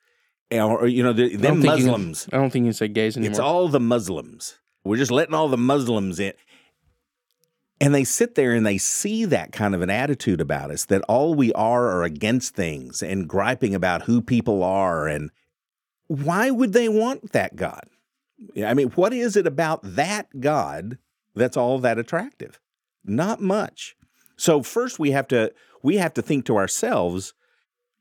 Or, 0.52 0.87
you 0.87 1.02
know, 1.02 1.12
the, 1.12 1.37
them 1.37 1.56
you 1.56 1.62
can- 1.62 1.87
Muslims. 1.87 2.28
I 2.32 2.37
don't 2.37 2.50
think 2.50 2.66
you 2.66 2.73
say 2.73 2.88
gays 2.88 3.16
anymore. 3.16 3.30
It's 3.30 3.38
all 3.38 3.68
the 3.68 3.80
Muslims. 3.80 4.59
We're 4.85 4.97
just 4.97 5.11
letting 5.11 5.35
all 5.35 5.49
the 5.49 5.56
Muslims 5.56 6.20
in. 6.20 6.32
And 7.80 7.94
they 7.94 8.04
sit 8.04 8.35
there 8.35 8.52
and 8.52 8.66
they 8.66 8.76
see 8.76 9.25
that 9.25 9.52
kind 9.52 9.75
of 9.75 9.80
an 9.80 9.88
attitude 9.88 10.40
about 10.40 10.70
us 10.70 10.85
that 10.87 11.00
all 11.09 11.35
we 11.35 11.50
are 11.54 11.87
are 11.88 12.02
against 12.02 12.54
things 12.54 13.02
and 13.02 13.26
griping 13.26 13.75
about 13.75 14.02
who 14.02 14.20
people 14.20 14.62
are. 14.62 15.06
And 15.09 15.30
why 16.09 16.50
would 16.50 16.75
they 16.75 16.90
want 16.90 17.32
that 17.32 17.56
God? 17.56 17.85
I 18.64 18.75
mean, 18.75 18.88
what 18.90 19.12
is 19.12 19.37
it 19.37 19.47
about 19.47 19.80
that 19.82 20.40
God 20.40 20.99
that's 21.35 21.56
all 21.56 21.78
that 21.80 21.99
attractive? 21.99 22.59
Not 23.04 23.40
much. 23.40 23.97
So 24.37 24.62
first 24.62 24.99
we 24.99 25.11
have 25.11 25.28
to 25.28 25.52
we 25.82 25.97
have 25.97 26.14
to 26.14 26.23
think 26.23 26.47
to 26.47 26.56
ourselves 26.56 27.35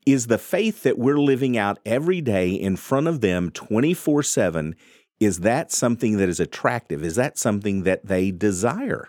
is 0.06 0.26
the 0.26 0.38
faith 0.38 0.82
that 0.82 0.98
we're 0.98 1.20
living 1.20 1.56
out 1.56 1.78
every 1.84 2.20
day 2.20 2.50
in 2.50 2.76
front 2.76 3.06
of 3.06 3.20
them 3.20 3.50
24/7 3.50 4.74
is 5.18 5.40
that 5.40 5.70
something 5.70 6.16
that 6.16 6.30
is 6.30 6.40
attractive? 6.40 7.04
Is 7.04 7.16
that 7.16 7.36
something 7.38 7.82
that 7.82 8.06
they 8.06 8.30
desire? 8.30 9.08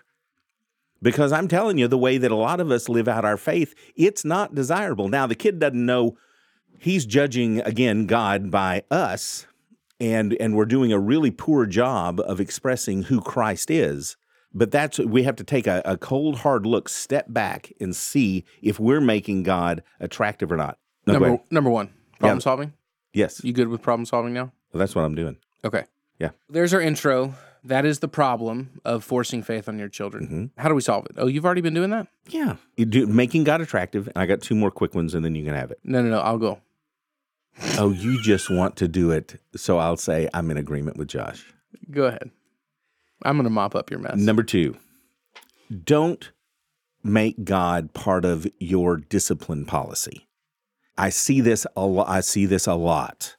Because 1.00 1.32
I'm 1.32 1.48
telling 1.48 1.78
you 1.78 1.88
the 1.88 1.98
way 1.98 2.18
that 2.18 2.30
a 2.30 2.36
lot 2.36 2.60
of 2.60 2.70
us 2.70 2.88
live 2.88 3.08
out 3.08 3.24
our 3.24 3.38
faith, 3.38 3.74
it's 3.96 4.24
not 4.24 4.54
desirable. 4.54 5.08
Now 5.08 5.26
the 5.26 5.34
kid 5.34 5.58
doesn't 5.58 5.86
know 5.86 6.16
he's 6.78 7.06
judging 7.06 7.60
again 7.60 8.06
God 8.06 8.50
by 8.50 8.82
us 8.90 9.46
and 10.02 10.36
and 10.40 10.54
we're 10.56 10.66
doing 10.66 10.92
a 10.92 10.98
really 10.98 11.30
poor 11.30 11.64
job 11.64 12.20
of 12.20 12.40
expressing 12.40 13.04
who 13.04 13.20
Christ 13.20 13.70
is. 13.70 14.16
But 14.52 14.70
that's 14.70 14.98
we 14.98 15.22
have 15.22 15.36
to 15.36 15.44
take 15.44 15.66
a, 15.66 15.80
a 15.86 15.96
cold 15.96 16.40
hard 16.40 16.66
look, 16.66 16.88
step 16.90 17.26
back, 17.28 17.72
and 17.80 17.96
see 17.96 18.44
if 18.60 18.78
we're 18.78 19.00
making 19.00 19.44
God 19.44 19.82
attractive 20.00 20.52
or 20.52 20.56
not. 20.56 20.78
No, 21.06 21.14
number 21.14 21.38
number 21.50 21.70
one. 21.70 21.90
Problem 22.18 22.38
Yeah. 22.38 22.42
solving. 22.42 22.72
yes, 23.14 23.40
You 23.42 23.52
good 23.52 23.68
with 23.68 23.80
problem 23.82 24.04
solving 24.04 24.32
now? 24.34 24.52
well, 24.72 24.78
that's 24.80 24.94
what 24.94 25.04
I'm 25.04 25.14
doing. 25.14 25.36
Okay. 25.64 25.84
Yeah. 26.18 26.30
There's 26.50 26.74
our 26.74 26.80
intro. 26.80 27.34
That 27.64 27.86
is 27.86 28.00
the 28.00 28.08
problem 28.08 28.80
of 28.84 29.04
forcing 29.04 29.42
faith 29.42 29.68
on 29.68 29.78
your 29.78 29.88
children. 29.88 30.24
Mm-hmm. 30.24 30.60
How 30.60 30.68
do 30.68 30.74
we 30.74 30.80
solve 30.80 31.06
it? 31.06 31.12
Oh, 31.16 31.28
you've 31.28 31.44
already 31.44 31.60
been 31.60 31.74
doing 31.74 31.90
that? 31.90 32.08
Yeah, 32.28 32.56
you 32.76 32.84
do 32.84 33.06
making 33.06 33.44
God 33.44 33.60
attractive. 33.60 34.08
And 34.08 34.16
I 34.16 34.26
got 34.26 34.40
two 34.40 34.54
more 34.56 34.70
quick 34.72 34.94
ones, 34.96 35.14
and 35.14 35.24
then 35.24 35.34
you 35.36 35.44
can 35.44 35.54
have 35.54 35.70
it. 35.70 35.78
No, 35.84 36.02
no, 36.02 36.10
no. 36.10 36.18
I'll 36.20 36.38
go. 36.38 36.58
Oh, 37.78 37.92
you 37.92 38.20
just 38.22 38.50
want 38.50 38.76
to 38.76 38.88
do 38.88 39.10
it, 39.10 39.40
so 39.56 39.78
I'll 39.78 39.96
say 39.96 40.28
I'm 40.34 40.50
in 40.50 40.56
agreement 40.56 40.96
with 40.96 41.08
Josh. 41.08 41.52
Go 41.90 42.04
ahead. 42.04 42.30
I'm 43.24 43.36
going 43.36 43.44
to 43.44 43.50
mop 43.50 43.74
up 43.74 43.90
your 43.90 44.00
mess. 44.00 44.16
Number 44.16 44.42
two, 44.42 44.76
don't 45.84 46.32
make 47.04 47.44
God 47.44 47.92
part 47.94 48.24
of 48.24 48.46
your 48.58 48.96
discipline 48.96 49.64
policy. 49.64 50.28
I 50.98 51.08
see 51.08 51.40
this 51.40 51.66
a 51.76 51.86
lot. 51.86 52.08
I 52.08 52.20
see 52.20 52.46
this 52.46 52.66
a 52.66 52.74
lot. 52.74 53.36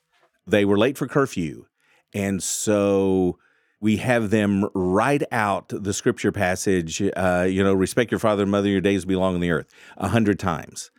They 0.48 0.66
were 0.66 0.78
late 0.78 0.98
for 0.98 1.08
curfew, 1.08 1.66
and 2.14 2.42
so 2.42 3.38
we 3.80 3.98
have 3.98 4.30
them 4.30 4.70
write 4.74 5.24
out 5.32 5.70
the 5.70 5.94
scripture 5.94 6.32
passage. 6.32 7.02
Uh, 7.16 7.46
you 7.50 7.64
know, 7.64 7.74
respect 7.74 8.12
your 8.12 8.20
father 8.20 8.44
and 8.44 8.52
mother. 8.52 8.70
Your 8.70 8.82
days 8.82 9.06
belong 9.06 9.36
on 9.36 9.42
the 9.42 9.52
earth 9.52 9.72
a 9.98 10.08
hundred 10.08 10.40
times. 10.40 10.92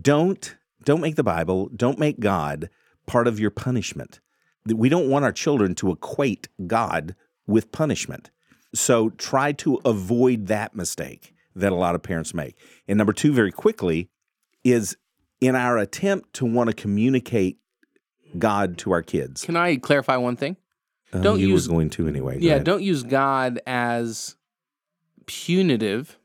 Don't 0.00 0.56
don't 0.84 1.00
make 1.00 1.16
the 1.16 1.22
Bible. 1.22 1.68
Don't 1.74 1.98
make 1.98 2.20
God 2.20 2.68
part 3.06 3.26
of 3.26 3.38
your 3.40 3.50
punishment. 3.50 4.20
We 4.66 4.88
don't 4.88 5.08
want 5.08 5.24
our 5.24 5.32
children 5.32 5.74
to 5.76 5.90
equate 5.90 6.48
God 6.66 7.14
with 7.46 7.72
punishment. 7.72 8.30
So 8.74 9.10
try 9.10 9.52
to 9.52 9.80
avoid 9.84 10.46
that 10.46 10.74
mistake 10.74 11.34
that 11.54 11.72
a 11.72 11.74
lot 11.74 11.94
of 11.94 12.02
parents 12.02 12.32
make. 12.32 12.56
And 12.88 12.96
number 12.96 13.12
two, 13.12 13.32
very 13.32 13.52
quickly, 13.52 14.08
is 14.64 14.96
in 15.40 15.54
our 15.56 15.76
attempt 15.78 16.32
to 16.34 16.46
want 16.46 16.70
to 16.70 16.74
communicate 16.74 17.58
God 18.38 18.78
to 18.78 18.92
our 18.92 19.02
kids. 19.02 19.44
Can 19.44 19.56
I 19.56 19.76
clarify 19.76 20.16
one 20.16 20.36
thing? 20.36 20.56
Uh, 21.12 21.20
Don't 21.20 21.40
use- 21.40 21.68
going 21.68 21.90
to 21.90 22.08
anyway. 22.08 22.36
Go 22.38 22.46
yeah, 22.46 22.52
ahead. 22.52 22.64
don't 22.64 22.82
use 22.82 23.02
God 23.02 23.60
as 23.66 24.36
punitive, 25.26 26.18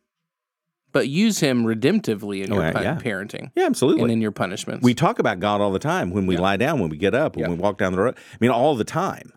but 0.92 1.08
use 1.10 1.40
him 1.40 1.64
redemptively 1.66 2.44
in 2.44 2.52
Oh, 2.52 2.56
your 2.56 2.66
yeah, 2.66 2.72
pun- 2.72 2.84
yeah. 2.84 2.98
parenting 2.98 3.52
Yeah, 3.56 3.66
absolutely. 3.66 4.04
and 4.04 4.12
in 4.12 4.22
your 4.22 4.32
punishments. 4.32 4.84
We 4.84 4.94
talk 4.94 5.20
about 5.20 5.40
God 5.40 5.62
all 5.62 5.72
the 5.72 5.80
time 5.80 6.12
when 6.12 6.26
we 6.28 6.36
Yeah. 6.36 6.42
lie 6.42 6.58
down, 6.58 6.80
when 6.80 6.90
we 6.90 6.98
get 6.98 7.14
up, 7.14 7.36
when 7.36 7.46
Yeah. 7.46 7.50
we 7.52 7.56
walk 7.56 7.78
down 7.78 7.92
the 7.94 8.00
road. 8.00 8.16
I 8.18 8.38
mean, 8.40 8.52
all 8.52 8.76
the 8.76 8.84
time. 8.84 9.34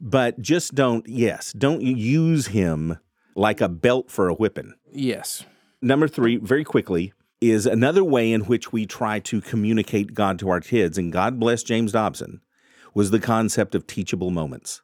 But 0.00 0.40
just 0.40 0.74
don't, 0.74 1.06
yes, 1.08 1.52
don't 1.52 1.80
use 1.82 2.48
him 2.48 2.98
like 3.36 3.60
a 3.60 3.68
belt 3.68 4.10
for 4.10 4.28
a 4.28 4.34
whipping. 4.34 4.74
Yes. 4.92 5.44
Number 5.80 6.08
three, 6.08 6.36
very 6.36 6.64
quickly, 6.64 7.12
is 7.40 7.66
another 7.66 8.04
way 8.04 8.32
in 8.32 8.42
which 8.42 8.72
we 8.72 8.86
try 8.86 9.18
to 9.20 9.40
communicate 9.40 10.14
God 10.14 10.38
to 10.40 10.48
our 10.48 10.60
kids, 10.60 10.98
and 10.98 11.12
God 11.12 11.40
bless 11.40 11.62
James 11.62 11.92
Dobson, 11.92 12.40
was 12.94 13.10
the 13.10 13.18
concept 13.18 13.74
of 13.74 13.86
teachable 13.86 14.30
moments. 14.30 14.82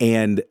And 0.00 0.42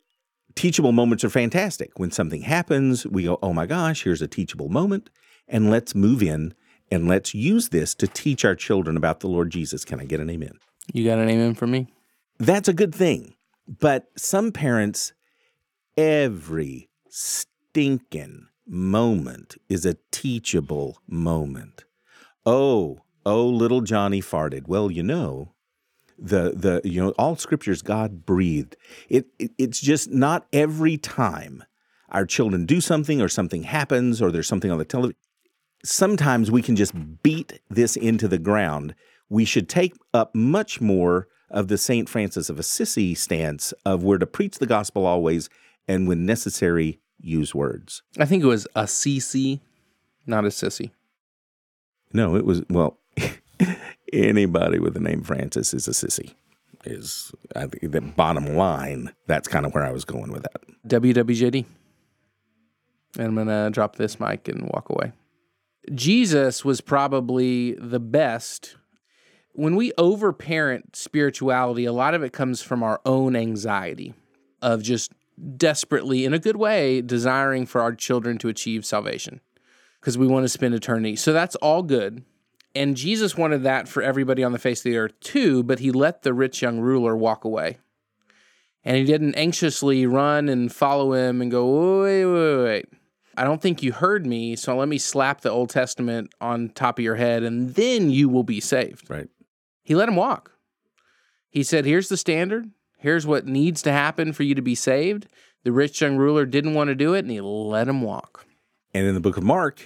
teachable 0.56 0.92
moments 0.92 1.24
are 1.24 1.30
fantastic. 1.30 1.98
When 1.98 2.12
something 2.12 2.42
happens, 2.42 3.06
we 3.08 3.24
go, 3.24 3.40
oh 3.42 3.54
my 3.54 3.66
gosh, 3.66 4.04
here's 4.04 4.22
a 4.22 4.28
teachable 4.28 4.70
moment, 4.70 5.10
and 5.48 5.70
let's 5.70 5.96
move 5.96 6.22
in 6.22 6.54
and 6.92 7.08
let's 7.08 7.34
use 7.34 7.70
this 7.70 7.96
to 7.96 8.08
teach 8.08 8.44
our 8.44 8.56
children 8.56 8.98
about 8.98 9.22
the 9.22 9.28
Lord 9.28 9.50
Jesus. 9.50 9.86
Can 9.86 10.00
I 10.00 10.06
get 10.06 10.20
an 10.20 10.30
amen? 10.30 10.54
You 10.94 11.06
got 11.06 11.20
an 11.20 11.30
amen 11.30 11.56
from 11.56 11.72
me? 11.72 11.88
That's 12.38 12.68
a 12.68 12.74
good 12.74 12.94
thing. 12.94 13.36
But 13.68 14.08
some 14.18 14.52
parents, 14.52 15.14
every 15.96 16.90
stinking 17.10 18.48
moment 18.68 19.58
is 19.70 19.86
a 19.86 19.98
teachable 20.12 21.00
moment. 21.08 21.86
Oh, 22.46 23.02
oh, 23.26 23.46
little 23.46 23.82
Johnny 23.82 24.22
farted. 24.22 24.68
Well, 24.68 24.92
you 24.92 25.04
know, 25.04 25.54
the 26.22 26.54
the 26.56 26.88
you 26.88 27.04
know 27.04 27.10
all 27.18 27.36
scriptures 27.36 27.82
God 27.82 28.26
breathed. 28.26 28.78
It, 29.10 29.26
it 29.40 29.52
it's 29.58 29.82
just 29.82 30.12
not 30.12 30.46
every 30.54 30.98
time 30.98 31.64
our 32.10 32.26
children 32.26 32.66
do 32.66 32.80
something 32.80 33.22
or 33.22 33.28
something 33.28 33.64
happens 33.64 34.22
or 34.22 34.32
there's 34.32 34.48
something 34.48 34.72
on 34.72 34.78
the 34.78 34.86
television. 34.86 35.18
Sometimes 35.84 36.52
we 36.52 36.62
can 36.62 36.76
just 36.76 36.94
beat 37.24 37.60
this 37.70 37.96
into 37.96 38.28
the 38.28 38.38
ground. 38.38 38.94
We 39.30 39.46
should 39.46 39.68
take 39.68 39.96
up 40.14 40.36
much 40.36 40.80
more 40.80 41.28
of 41.50 41.68
the 41.70 41.78
St. 41.78 42.08
Francis 42.08 42.50
of 42.50 42.60
Assisi 42.60 43.16
stance 43.16 43.74
of 43.86 44.04
we're 44.04 44.20
to 44.20 44.28
preach 44.28 44.60
the 44.60 44.68
gospel 44.68 45.06
always 45.06 45.50
and 45.88 46.08
when 46.08 46.26
necessary 46.26 47.00
use 47.20 47.56
words. 47.56 48.04
I 48.20 48.26
think 48.26 48.44
it 48.44 48.48
was 48.48 48.68
Assisi, 48.76 49.62
not 50.28 50.46
a 50.46 50.50
sissy. 50.50 50.92
No, 52.14 52.36
it 52.36 52.46
was 52.46 52.62
well. 52.70 52.98
Anybody 54.14 54.80
with 54.80 54.94
the 54.94 55.00
name 55.00 55.24
Francis 55.24 55.74
is 55.74 55.88
a 55.88 55.92
sissy. 55.92 56.34
Is 56.84 57.32
the 57.54 58.02
bottom 58.02 58.56
line. 58.56 59.14
That's 59.28 59.48
kind 59.48 59.66
of 59.66 59.74
where 59.74 59.86
I 59.86 59.92
was 59.92 60.04
going 60.04 60.32
with 60.32 60.44
that. 60.44 60.62
WWJD. 60.88 61.66
And 63.20 63.40
I'm 63.40 63.48
to 63.48 63.70
drop 63.72 63.98
this 63.98 64.20
mic 64.20 64.48
and 64.48 64.64
walk 64.74 64.90
away. 64.90 65.12
Jesus 65.94 66.66
was 66.66 66.82
probably 66.82 67.74
the 67.74 68.00
best. 68.00 68.78
When 69.54 69.76
we 69.76 69.92
overparent 69.98 70.96
spirituality, 70.96 71.86
a 71.86 71.94
lot 71.94 72.14
of 72.14 72.24
it 72.24 72.34
comes 72.34 72.62
from 72.62 72.84
our 72.84 73.02
own 73.06 73.36
anxiety 73.36 74.14
of 74.62 74.82
just 74.82 75.12
desperately, 75.58 76.26
in 76.26 76.34
a 76.34 76.40
good 76.40 76.56
way, 76.56 77.02
desiring 77.02 77.66
for 77.66 77.82
our 77.82 77.94
children 77.94 78.38
to 78.40 78.48
achieve 78.48 78.86
salvation 78.86 79.42
because 80.00 80.18
we 80.18 80.28
want 80.28 80.46
to 80.46 80.50
spend 80.50 80.74
eternity. 80.74 81.16
So 81.16 81.34
that's 81.34 81.56
all 81.58 81.84
good. 81.84 82.24
And 82.74 82.96
Jesus 82.96 83.38
wanted 83.38 83.64
that 83.64 83.88
for 83.88 84.02
everybody 84.02 84.44
on 84.44 84.54
the 84.54 84.60
face 84.60 84.80
of 84.80 84.84
the 84.86 84.98
earth 84.98 85.20
too, 85.20 85.64
but 85.64 85.80
he 85.80 85.92
let 85.92 86.22
the 86.22 86.34
rich 86.34 86.62
young 86.62 86.80
ruler 86.80 87.16
walk 87.16 87.44
away. 87.44 87.78
And 88.84 88.98
he 88.98 89.04
didn't 89.04 89.36
anxiously 89.36 90.06
run 90.06 90.50
and 90.50 90.74
follow 90.74 91.14
him 91.14 91.42
and 91.42 91.52
go, 91.52 92.02
wait, 92.02 92.26
wait, 92.26 92.64
wait. 92.64 92.86
I 93.38 93.44
don't 93.44 93.62
think 93.62 93.84
you 93.84 93.92
heard 93.92 94.26
me, 94.26 94.56
so 94.56 94.76
let 94.76 94.88
me 94.88 94.98
slap 94.98 95.42
the 95.42 95.52
Old 95.52 95.70
Testament 95.70 96.34
on 96.42 96.70
top 96.70 96.98
of 96.98 97.04
your 97.04 97.16
head 97.16 97.44
and 97.44 97.76
then 97.76 98.10
you 98.10 98.30
will 98.30 98.44
be 98.44 98.60
saved. 98.60 99.10
Right. 99.10 99.30
He 99.84 99.96
let 99.96 100.10
him 100.10 100.16
walk. 100.16 100.52
He 101.50 101.64
said, 101.64 101.86
Here's 101.86 102.10
the 102.10 102.18
standard. 102.18 102.72
Here's 102.98 103.26
what 103.26 103.48
needs 103.48 103.82
to 103.84 103.92
happen 103.92 104.32
for 104.32 104.44
you 104.44 104.56
to 104.56 104.62
be 104.62 104.76
saved. 104.76 105.28
The 105.64 105.72
rich 105.72 106.02
young 106.02 106.18
ruler 106.18 106.46
didn't 106.46 106.74
want 106.74 106.90
to 106.90 106.96
do 106.96 107.14
it 107.14 107.20
and 107.20 107.32
he 107.32 107.42
let 107.42 107.88
him 107.88 108.02
walk. 108.02 108.46
And 108.94 109.08
in 109.08 109.14
the 109.14 109.22
book 109.22 109.38
of 109.38 109.44
Mark, 109.44 109.82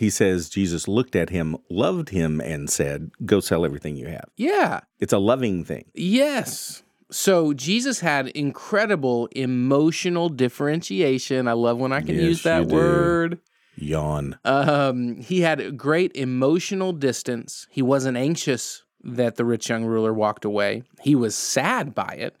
he 0.00 0.10
says 0.10 0.48
Jesus 0.48 0.88
looked 0.88 1.14
at 1.14 1.30
him, 1.30 1.56
loved 1.68 2.08
him, 2.08 2.40
and 2.40 2.68
said, 2.70 3.10
Go 3.24 3.38
sell 3.40 3.64
everything 3.64 3.96
you 3.96 4.06
have. 4.08 4.28
Yeah. 4.36 4.80
It's 4.98 5.12
a 5.12 5.18
loving 5.18 5.64
thing. 5.64 5.84
Yes. 5.94 6.82
So 7.10 7.52
Jesus 7.52 8.00
had 8.00 8.28
incredible 8.28 9.28
emotional 9.32 10.28
differentiation. 10.30 11.46
I 11.48 11.52
love 11.52 11.78
when 11.78 11.92
I 11.92 12.00
can 12.00 12.14
Yes, 12.16 12.24
use 12.24 12.42
that 12.44 12.68
do. 12.68 12.74
word. 12.74 13.38
Yawn. 13.76 14.38
Um, 14.44 15.16
he 15.16 15.40
had 15.42 15.76
great 15.76 16.12
emotional 16.14 16.92
distance. 16.92 17.66
He 17.70 17.82
wasn't 17.82 18.16
anxious 18.16 18.82
that 19.02 19.36
the 19.36 19.44
rich 19.44 19.68
young 19.68 19.84
ruler 19.84 20.12
walked 20.14 20.44
away. 20.44 20.82
He 21.02 21.14
was 21.14 21.34
sad 21.34 21.94
by 21.94 22.14
it, 22.18 22.36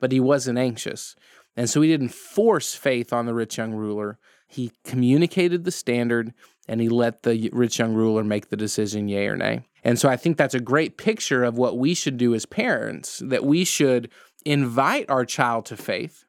but 0.00 0.12
he 0.12 0.20
wasn't 0.20 0.58
anxious. 0.58 1.16
And 1.56 1.70
so 1.70 1.80
he 1.80 1.88
didn't 1.88 2.12
force 2.12 2.74
faith 2.74 3.12
on 3.12 3.26
the 3.26 3.34
rich 3.34 3.58
young 3.58 3.72
ruler. 3.72 4.18
He 4.46 4.72
communicated 4.84 5.64
the 5.64 5.70
standard 5.72 6.32
and 6.68 6.80
he 6.80 6.88
let 6.88 7.22
the 7.22 7.50
rich 7.52 7.78
young 7.78 7.94
ruler 7.94 8.24
make 8.24 8.48
the 8.48 8.56
decision, 8.56 9.08
yay 9.08 9.26
or 9.26 9.36
nay. 9.36 9.68
And 9.82 9.98
so 9.98 10.08
I 10.08 10.16
think 10.16 10.36
that's 10.36 10.54
a 10.54 10.60
great 10.60 10.96
picture 10.96 11.44
of 11.44 11.58
what 11.58 11.78
we 11.78 11.94
should 11.94 12.16
do 12.16 12.34
as 12.34 12.46
parents 12.46 13.22
that 13.24 13.44
we 13.44 13.64
should 13.64 14.10
invite 14.46 15.08
our 15.10 15.24
child 15.24 15.66
to 15.66 15.76
faith, 15.76 16.24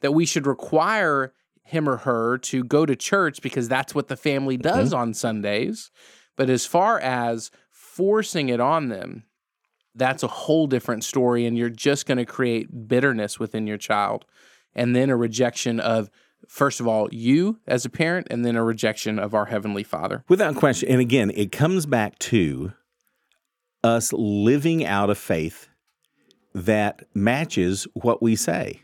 that 0.00 0.12
we 0.12 0.24
should 0.24 0.46
require 0.46 1.32
him 1.62 1.88
or 1.88 1.98
her 1.98 2.38
to 2.38 2.64
go 2.64 2.86
to 2.86 2.96
church 2.96 3.42
because 3.42 3.68
that's 3.68 3.94
what 3.94 4.08
the 4.08 4.16
family 4.16 4.56
mm-hmm. 4.56 4.76
does 4.76 4.92
on 4.92 5.12
Sundays. 5.12 5.90
But 6.36 6.48
as 6.48 6.64
far 6.64 6.98
as 7.00 7.50
forcing 7.70 8.48
it 8.48 8.60
on 8.60 8.88
them, 8.88 9.24
that's 9.94 10.22
a 10.22 10.28
whole 10.28 10.66
different 10.66 11.04
story. 11.04 11.46
And 11.46 11.56
you're 11.56 11.70
just 11.70 12.06
going 12.06 12.18
to 12.18 12.26
create 12.26 12.88
bitterness 12.88 13.38
within 13.38 13.66
your 13.66 13.78
child. 13.78 14.24
And 14.74 14.94
then 14.94 15.10
a 15.10 15.16
rejection 15.16 15.80
of, 15.80 16.10
first 16.48 16.80
of 16.80 16.86
all, 16.86 17.08
you 17.12 17.58
as 17.66 17.84
a 17.84 17.90
parent, 17.90 18.26
and 18.30 18.44
then 18.44 18.56
a 18.56 18.64
rejection 18.64 19.18
of 19.18 19.34
our 19.34 19.46
Heavenly 19.46 19.82
Father. 19.82 20.24
Without 20.28 20.56
question. 20.56 20.88
And 20.88 21.00
again, 21.00 21.30
it 21.34 21.52
comes 21.52 21.86
back 21.86 22.18
to 22.20 22.72
us 23.84 24.12
living 24.12 24.84
out 24.84 25.10
a 25.10 25.14
faith 25.14 25.68
that 26.54 27.04
matches 27.14 27.86
what 27.94 28.22
we 28.22 28.34
say. 28.34 28.82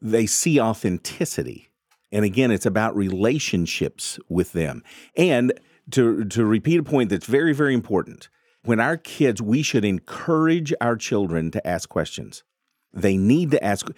They 0.00 0.26
see 0.26 0.60
authenticity. 0.60 1.70
And 2.10 2.24
again, 2.24 2.50
it's 2.50 2.66
about 2.66 2.96
relationships 2.96 4.18
with 4.28 4.52
them. 4.52 4.82
And 5.16 5.52
to, 5.92 6.24
to 6.26 6.44
repeat 6.44 6.80
a 6.80 6.82
point 6.82 7.10
that's 7.10 7.26
very, 7.26 7.54
very 7.54 7.74
important, 7.74 8.28
when 8.64 8.80
our 8.80 8.96
kids, 8.96 9.40
we 9.40 9.62
should 9.62 9.84
encourage 9.84 10.72
our 10.80 10.96
children 10.96 11.50
to 11.52 11.66
ask 11.66 11.88
questions. 11.88 12.44
They 12.92 13.16
need 13.16 13.50
to 13.52 13.64
ask. 13.64 13.88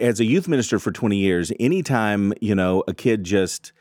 As 0.00 0.20
a 0.20 0.24
youth 0.24 0.48
minister 0.48 0.78
for 0.78 0.92
20 0.92 1.16
years, 1.16 1.52
anytime, 1.60 2.32
you 2.40 2.54
know, 2.54 2.82
a 2.88 2.94
kid 2.94 3.24
just 3.24 3.72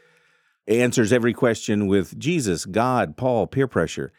answers 0.68 1.12
every 1.12 1.34
question 1.34 1.88
with 1.88 2.18
Jesus, 2.18 2.66
God, 2.66 3.18
Paul, 3.18 3.48
peer 3.48 3.68
pressure, 3.68 4.12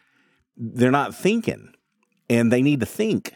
they're 0.56 0.90
not 0.90 1.14
thinking 1.14 1.72
and 2.28 2.52
they 2.52 2.62
need 2.62 2.80
to 2.80 2.86
think. 2.86 3.34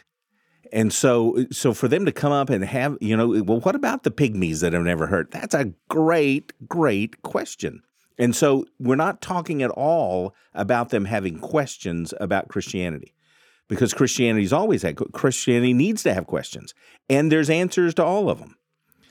And 0.72 0.92
so, 0.92 1.44
so 1.50 1.74
for 1.74 1.86
them 1.86 2.06
to 2.06 2.12
come 2.12 2.32
up 2.32 2.48
and 2.48 2.64
have, 2.64 2.96
you 3.00 3.16
know, 3.16 3.42
well, 3.42 3.60
what 3.60 3.74
about 3.74 4.04
the 4.04 4.10
pygmies 4.10 4.60
that 4.60 4.72
have 4.72 4.82
never 4.82 5.06
heard? 5.06 5.30
That's 5.30 5.54
a 5.54 5.72
great, 5.88 6.52
great 6.66 7.20
question. 7.22 7.82
And 8.18 8.34
so 8.34 8.64
we're 8.78 8.96
not 8.96 9.20
talking 9.20 9.62
at 9.62 9.70
all 9.70 10.34
about 10.54 10.88
them 10.88 11.04
having 11.04 11.38
questions 11.38 12.14
about 12.20 12.48
Christianity 12.48 13.14
because 13.72 13.94
Christianity's 13.94 14.52
always 14.52 14.82
had, 14.82 14.96
Christianity 15.12 15.72
needs 15.72 16.02
to 16.02 16.12
have 16.12 16.26
questions 16.26 16.74
and 17.08 17.32
there's 17.32 17.48
answers 17.48 17.94
to 17.94 18.04
all 18.04 18.28
of 18.28 18.38
them. 18.38 18.54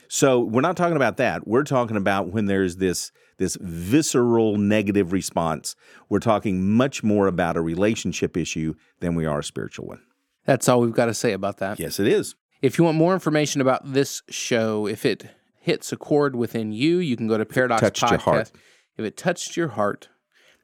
So 0.06 0.38
we're 0.38 0.60
not 0.60 0.76
talking 0.76 0.94
about 0.94 1.16
that. 1.16 1.48
We're 1.48 1.64
talking 1.64 1.96
about 1.96 2.28
when 2.28 2.46
there's 2.46 2.76
this 2.76 3.10
this 3.38 3.56
visceral 3.60 4.56
negative 4.56 5.10
response. 5.10 5.74
We're 6.08 6.20
talking 6.20 6.70
much 6.70 7.02
more 7.02 7.26
about 7.26 7.56
a 7.56 7.60
relationship 7.60 8.36
issue 8.36 8.74
than 9.00 9.16
we 9.16 9.26
are 9.26 9.40
a 9.40 9.44
spiritual 9.44 9.88
one. 9.88 10.02
That's 10.44 10.68
all 10.68 10.80
we've 10.80 10.92
got 10.92 11.06
to 11.06 11.14
say 11.14 11.32
about 11.32 11.56
that. 11.56 11.80
Yes, 11.80 11.98
it 11.98 12.06
is. 12.06 12.36
If 12.60 12.78
you 12.78 12.84
want 12.84 12.98
more 12.98 13.14
information 13.14 13.60
about 13.60 13.92
this 13.94 14.22
show, 14.28 14.86
if 14.86 15.04
it 15.04 15.24
hits 15.58 15.90
a 15.90 15.96
chord 15.96 16.36
within 16.36 16.70
you, 16.70 16.98
you 16.98 17.16
can 17.16 17.26
go 17.26 17.36
to 17.36 17.44
Paradox 17.44 17.80
touched 17.80 18.02
Podcast. 18.02 18.10
your 18.10 18.18
heart. 18.20 18.52
If 18.96 19.04
it 19.04 19.16
touched 19.16 19.56
your 19.56 19.68
heart, 19.68 20.08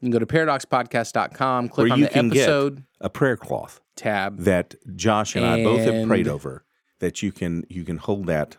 you 0.01 0.07
can 0.07 0.13
go 0.13 0.21
to 0.21 0.27
paradoxpodcast.com, 0.27 1.71
click 1.71 1.89
Or 1.89 1.93
on 1.95 1.99
you 1.99 2.05
the 2.05 2.13
can 2.13 2.31
episode 2.31 2.77
get 2.77 2.85
a 3.01 3.11
prayer 3.11 3.37
cloth 3.37 3.81
tab. 3.99 4.39
that 4.41 4.75
Josh 4.97 5.37
and 5.37 5.45
I 5.45 5.63
both 5.63 5.81
have 5.81 6.07
prayed 6.09 6.29
over. 6.29 6.65
That 7.01 7.23
you 7.23 7.33
can 7.33 7.65
you 7.69 7.85
can 7.85 7.99
hold 7.99 8.27
that 8.27 8.57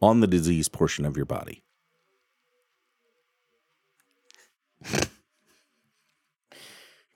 on 0.00 0.20
the 0.20 0.26
disease 0.26 0.68
portion 0.68 1.04
of 1.04 1.16
your 1.16 1.26
body. 1.26 1.62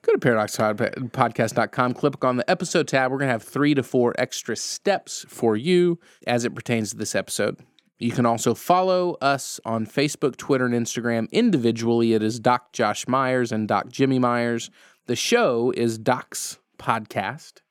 Go 0.07 0.13
to 0.13 0.19
paradoxpodcast.com, 0.19 1.93
click 1.93 2.23
on 2.23 2.37
the 2.37 2.49
episode 2.49 2.87
tab. 2.87 3.11
We're 3.11 3.17
going 3.17 3.27
to 3.27 3.33
have 3.33 3.43
three 3.43 3.75
to 3.75 3.83
four 3.83 4.15
extra 4.17 4.55
steps 4.55 5.25
for 5.27 5.57
you 5.57 5.99
as 6.25 6.45
it 6.45 6.55
pertains 6.55 6.91
to 6.91 6.97
this 6.97 7.13
episode. 7.13 7.57
You 7.99 8.11
can 8.11 8.25
also 8.25 8.53
follow 8.53 9.17
us 9.21 9.59
on 9.65 9.85
Facebook, 9.85 10.37
Twitter, 10.37 10.65
and 10.65 10.73
Instagram 10.73 11.29
individually. 11.31 12.13
It 12.13 12.23
is 12.23 12.39
Doc 12.39 12.71
Josh 12.71 13.05
Myers 13.07 13.51
and 13.51 13.67
Doc 13.67 13.89
Jimmy 13.89 14.17
Myers. 14.19 14.69
The 15.07 15.15
show 15.15 15.73
is 15.75 15.97
Doc's 15.97 16.57
Podcast. 16.77 17.61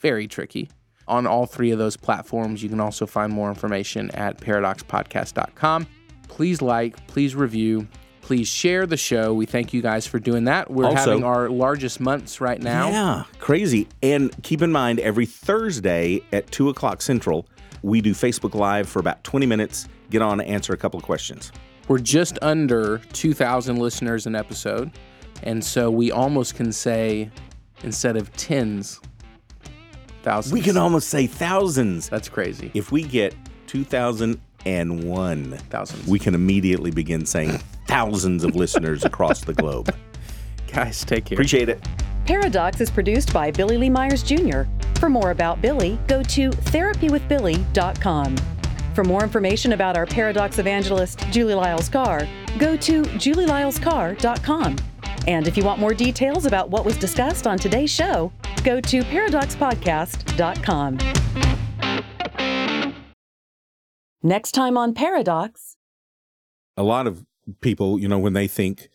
Very 0.00 0.26
tricky. 0.26 0.70
On 1.06 1.26
all 1.26 1.44
three 1.46 1.70
of 1.70 1.78
those 1.78 1.96
platforms, 1.96 2.62
you 2.62 2.68
can 2.68 2.80
also 2.80 3.06
find 3.06 3.32
more 3.32 3.48
information 3.50 4.10
at 4.12 4.38
paradoxpodcast.com. 4.40 5.86
please 6.28 6.62
like, 6.62 7.06
please 7.06 7.34
review, 7.36 7.86
please 8.22 8.48
share 8.48 8.86
the 8.86 8.96
show. 8.96 9.34
We 9.34 9.44
thank 9.46 9.72
you 9.74 9.82
guys 9.82 10.06
for 10.06 10.18
doing 10.18 10.44
that. 10.44 10.70
We're 10.70 10.86
Also- 10.86 11.10
having 11.10 11.22
our 11.24 11.48
largest 11.50 12.00
months 12.00 12.40
right 12.40 12.60
now. 12.60 12.88
Yeah, 12.88 13.22
crazy. 13.38 13.86
And 14.02 14.34
keep 14.42 14.62
in 14.62 14.72
mind, 14.72 14.98
every 15.00 15.26
Thursday 15.26 16.22
at 16.32 16.50
2 16.50 16.70
o'clock 16.70 17.02
Central, 17.02 17.46
we 17.82 18.00
do 18.00 18.14
Facebook 18.14 18.54
Live 18.54 18.88
for 18.88 18.98
about 18.98 19.22
20 19.22 19.44
minutes. 19.46 19.86
Get 20.10 20.22
on, 20.22 20.40
answer 20.40 20.72
a 20.72 20.76
couple 20.78 20.98
of 20.98 21.04
questions. 21.04 21.52
We're 21.86 21.98
just 21.98 22.38
under 22.40 22.98
2,000 23.12 23.76
listeners 23.78 24.26
an 24.26 24.34
episode. 24.34 24.90
And 25.42 25.62
so 25.62 25.90
we 25.90 26.10
almost 26.10 26.54
can 26.54 26.72
say, 26.72 27.30
instead 27.84 28.16
of 28.16 28.32
tens, 28.36 29.00
thousands. 30.22 30.52
We 30.52 30.60
can 30.60 30.76
almost 30.76 31.08
say 31.08 31.26
thousands. 31.26 32.08
That's 32.08 32.28
crazy. 32.28 32.70
If 32.74 32.90
we 32.90 33.02
get 33.02 33.34
2001, 33.66 35.58
Thousands. 35.70 36.06
we 36.06 36.18
can 36.18 36.34
immediately 36.34 36.90
begin 36.90 37.26
saying 37.26 37.58
thousands 37.86 38.44
of 38.44 38.56
listeners 38.56 39.04
across 39.04 39.42
the 39.44 39.52
globe. 39.54 39.94
Guys, 40.72 41.04
take 41.04 41.26
care. 41.26 41.36
Appreciate 41.36 41.68
it. 41.68 41.86
Paradox 42.26 42.80
is 42.80 42.90
produced 42.90 43.32
by 43.34 43.50
Billy 43.50 43.76
Lee 43.76 43.90
Myers 43.90 44.22
Jr. 44.22 44.62
For 44.98 45.10
more 45.10 45.30
about 45.30 45.60
Billy, 45.60 45.98
go 46.08 46.22
to 46.22 46.48
therapywithbilly.com. 46.50 48.36
For 48.94 49.04
more 49.04 49.22
information 49.22 49.72
about 49.72 49.96
our 49.96 50.06
Paradox 50.06 50.58
evangelist, 50.58 51.18
Julie 51.30 51.54
Lyles 51.54 51.88
Carr, 51.88 52.26
go 52.58 52.76
to 52.78 53.02
julielylescarr.com. 53.02 54.76
And 55.26 55.48
if 55.48 55.56
you 55.56 55.64
want 55.64 55.80
more 55.80 55.94
details 55.94 56.46
about 56.46 56.70
what 56.70 56.84
was 56.84 56.96
discussed 56.96 57.46
on 57.46 57.58
today's 57.58 57.90
show, 57.90 58.30
go 58.62 58.80
to 58.80 59.02
paradoxpodcast.com. 59.02 60.98
Next 64.22 64.52
time 64.52 64.78
on 64.78 64.94
Paradox. 64.94 65.76
a 66.76 66.82
lot 66.82 67.06
of 67.06 67.24
people, 67.60 68.00
you 68.00 68.08
know, 68.08 68.18
when 68.18 68.32
they 68.32 68.48
think, 68.48 68.88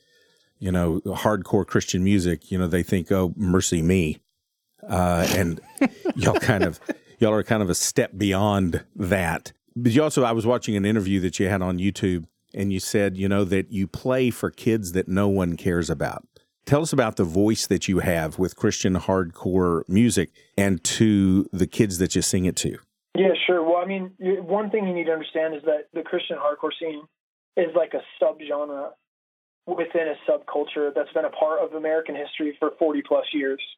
you 0.58 0.72
know, 0.72 1.02
hardcore 1.06 1.66
Christian 1.66 2.04
music, 2.04 2.52
you 2.52 2.58
know, 2.58 2.68
they 2.68 2.84
think, 2.84 3.12
oh, 3.12 3.30
MercyMe. 3.30 4.20
Uh, 4.88 5.28
and 5.36 5.62
y'all 6.16 6.34
kind 6.40 6.64
of, 6.64 6.80
y'all 7.20 7.34
are 7.34 7.44
kind 7.44 7.62
of 7.62 7.70
a 7.70 7.76
step 7.76 8.18
beyond 8.18 8.84
that. 8.96 9.54
But 9.76 9.92
you 9.92 10.02
also, 10.04 10.24
I 10.24 10.32
was 10.32 10.46
watching 10.46 10.76
an 10.76 10.84
interview 10.86 11.20
that 11.22 11.40
you 11.40 11.48
had 11.48 11.62
on 11.62 11.78
YouTube 11.78 12.26
and 12.54 12.74
you 12.74 12.80
said, 12.80 13.18
you 13.18 13.30
know, 13.30 13.44
that 13.46 13.72
you 13.72 13.88
play 13.88 14.30
for 14.30 14.50
kids 14.50 14.92
that 14.94 15.08
no 15.08 15.28
one 15.28 15.56
cares 15.58 15.90
about. 15.90 16.26
Tell 16.66 16.82
us 16.82 16.94
about 16.94 17.16
the 17.16 17.24
voice 17.24 17.66
that 17.68 17.88
you 17.88 18.00
have 18.00 18.38
with 18.38 18.56
Christian 18.56 18.96
hardcore 18.96 19.82
music 19.88 20.30
and 20.58 20.84
to 20.84 21.50
the 21.52 21.66
kids 21.66 21.98
that 21.98 22.16
you 22.16 22.22
sing 22.22 22.46
it 22.46 22.56
to. 22.58 22.78
Yeah, 23.16 23.30
sure. 23.48 23.64
Well, 23.64 23.78
I 23.78 23.86
mean, 23.86 24.12
one 24.20 24.70
thing 24.70 24.88
you 24.88 24.94
need 24.94 25.06
to 25.06 25.12
understand 25.12 25.56
is 25.56 25.64
that 25.64 25.88
the 25.94 26.04
Christian 26.04 26.38
hardcore 26.38 26.72
scene 26.80 27.02
is 27.58 27.74
like 27.76 27.94
a 27.94 28.24
subgenre 28.24 28.92
within 29.66 30.08
a 30.08 30.32
subculture 30.32 30.92
that's 30.94 31.12
been 31.14 31.26
a 31.26 31.30
part 31.30 31.60
of 31.62 31.74
American 31.74 32.16
history 32.16 32.56
for 32.60 32.72
40 32.78 33.02
plus 33.08 33.26
years. 33.34 33.62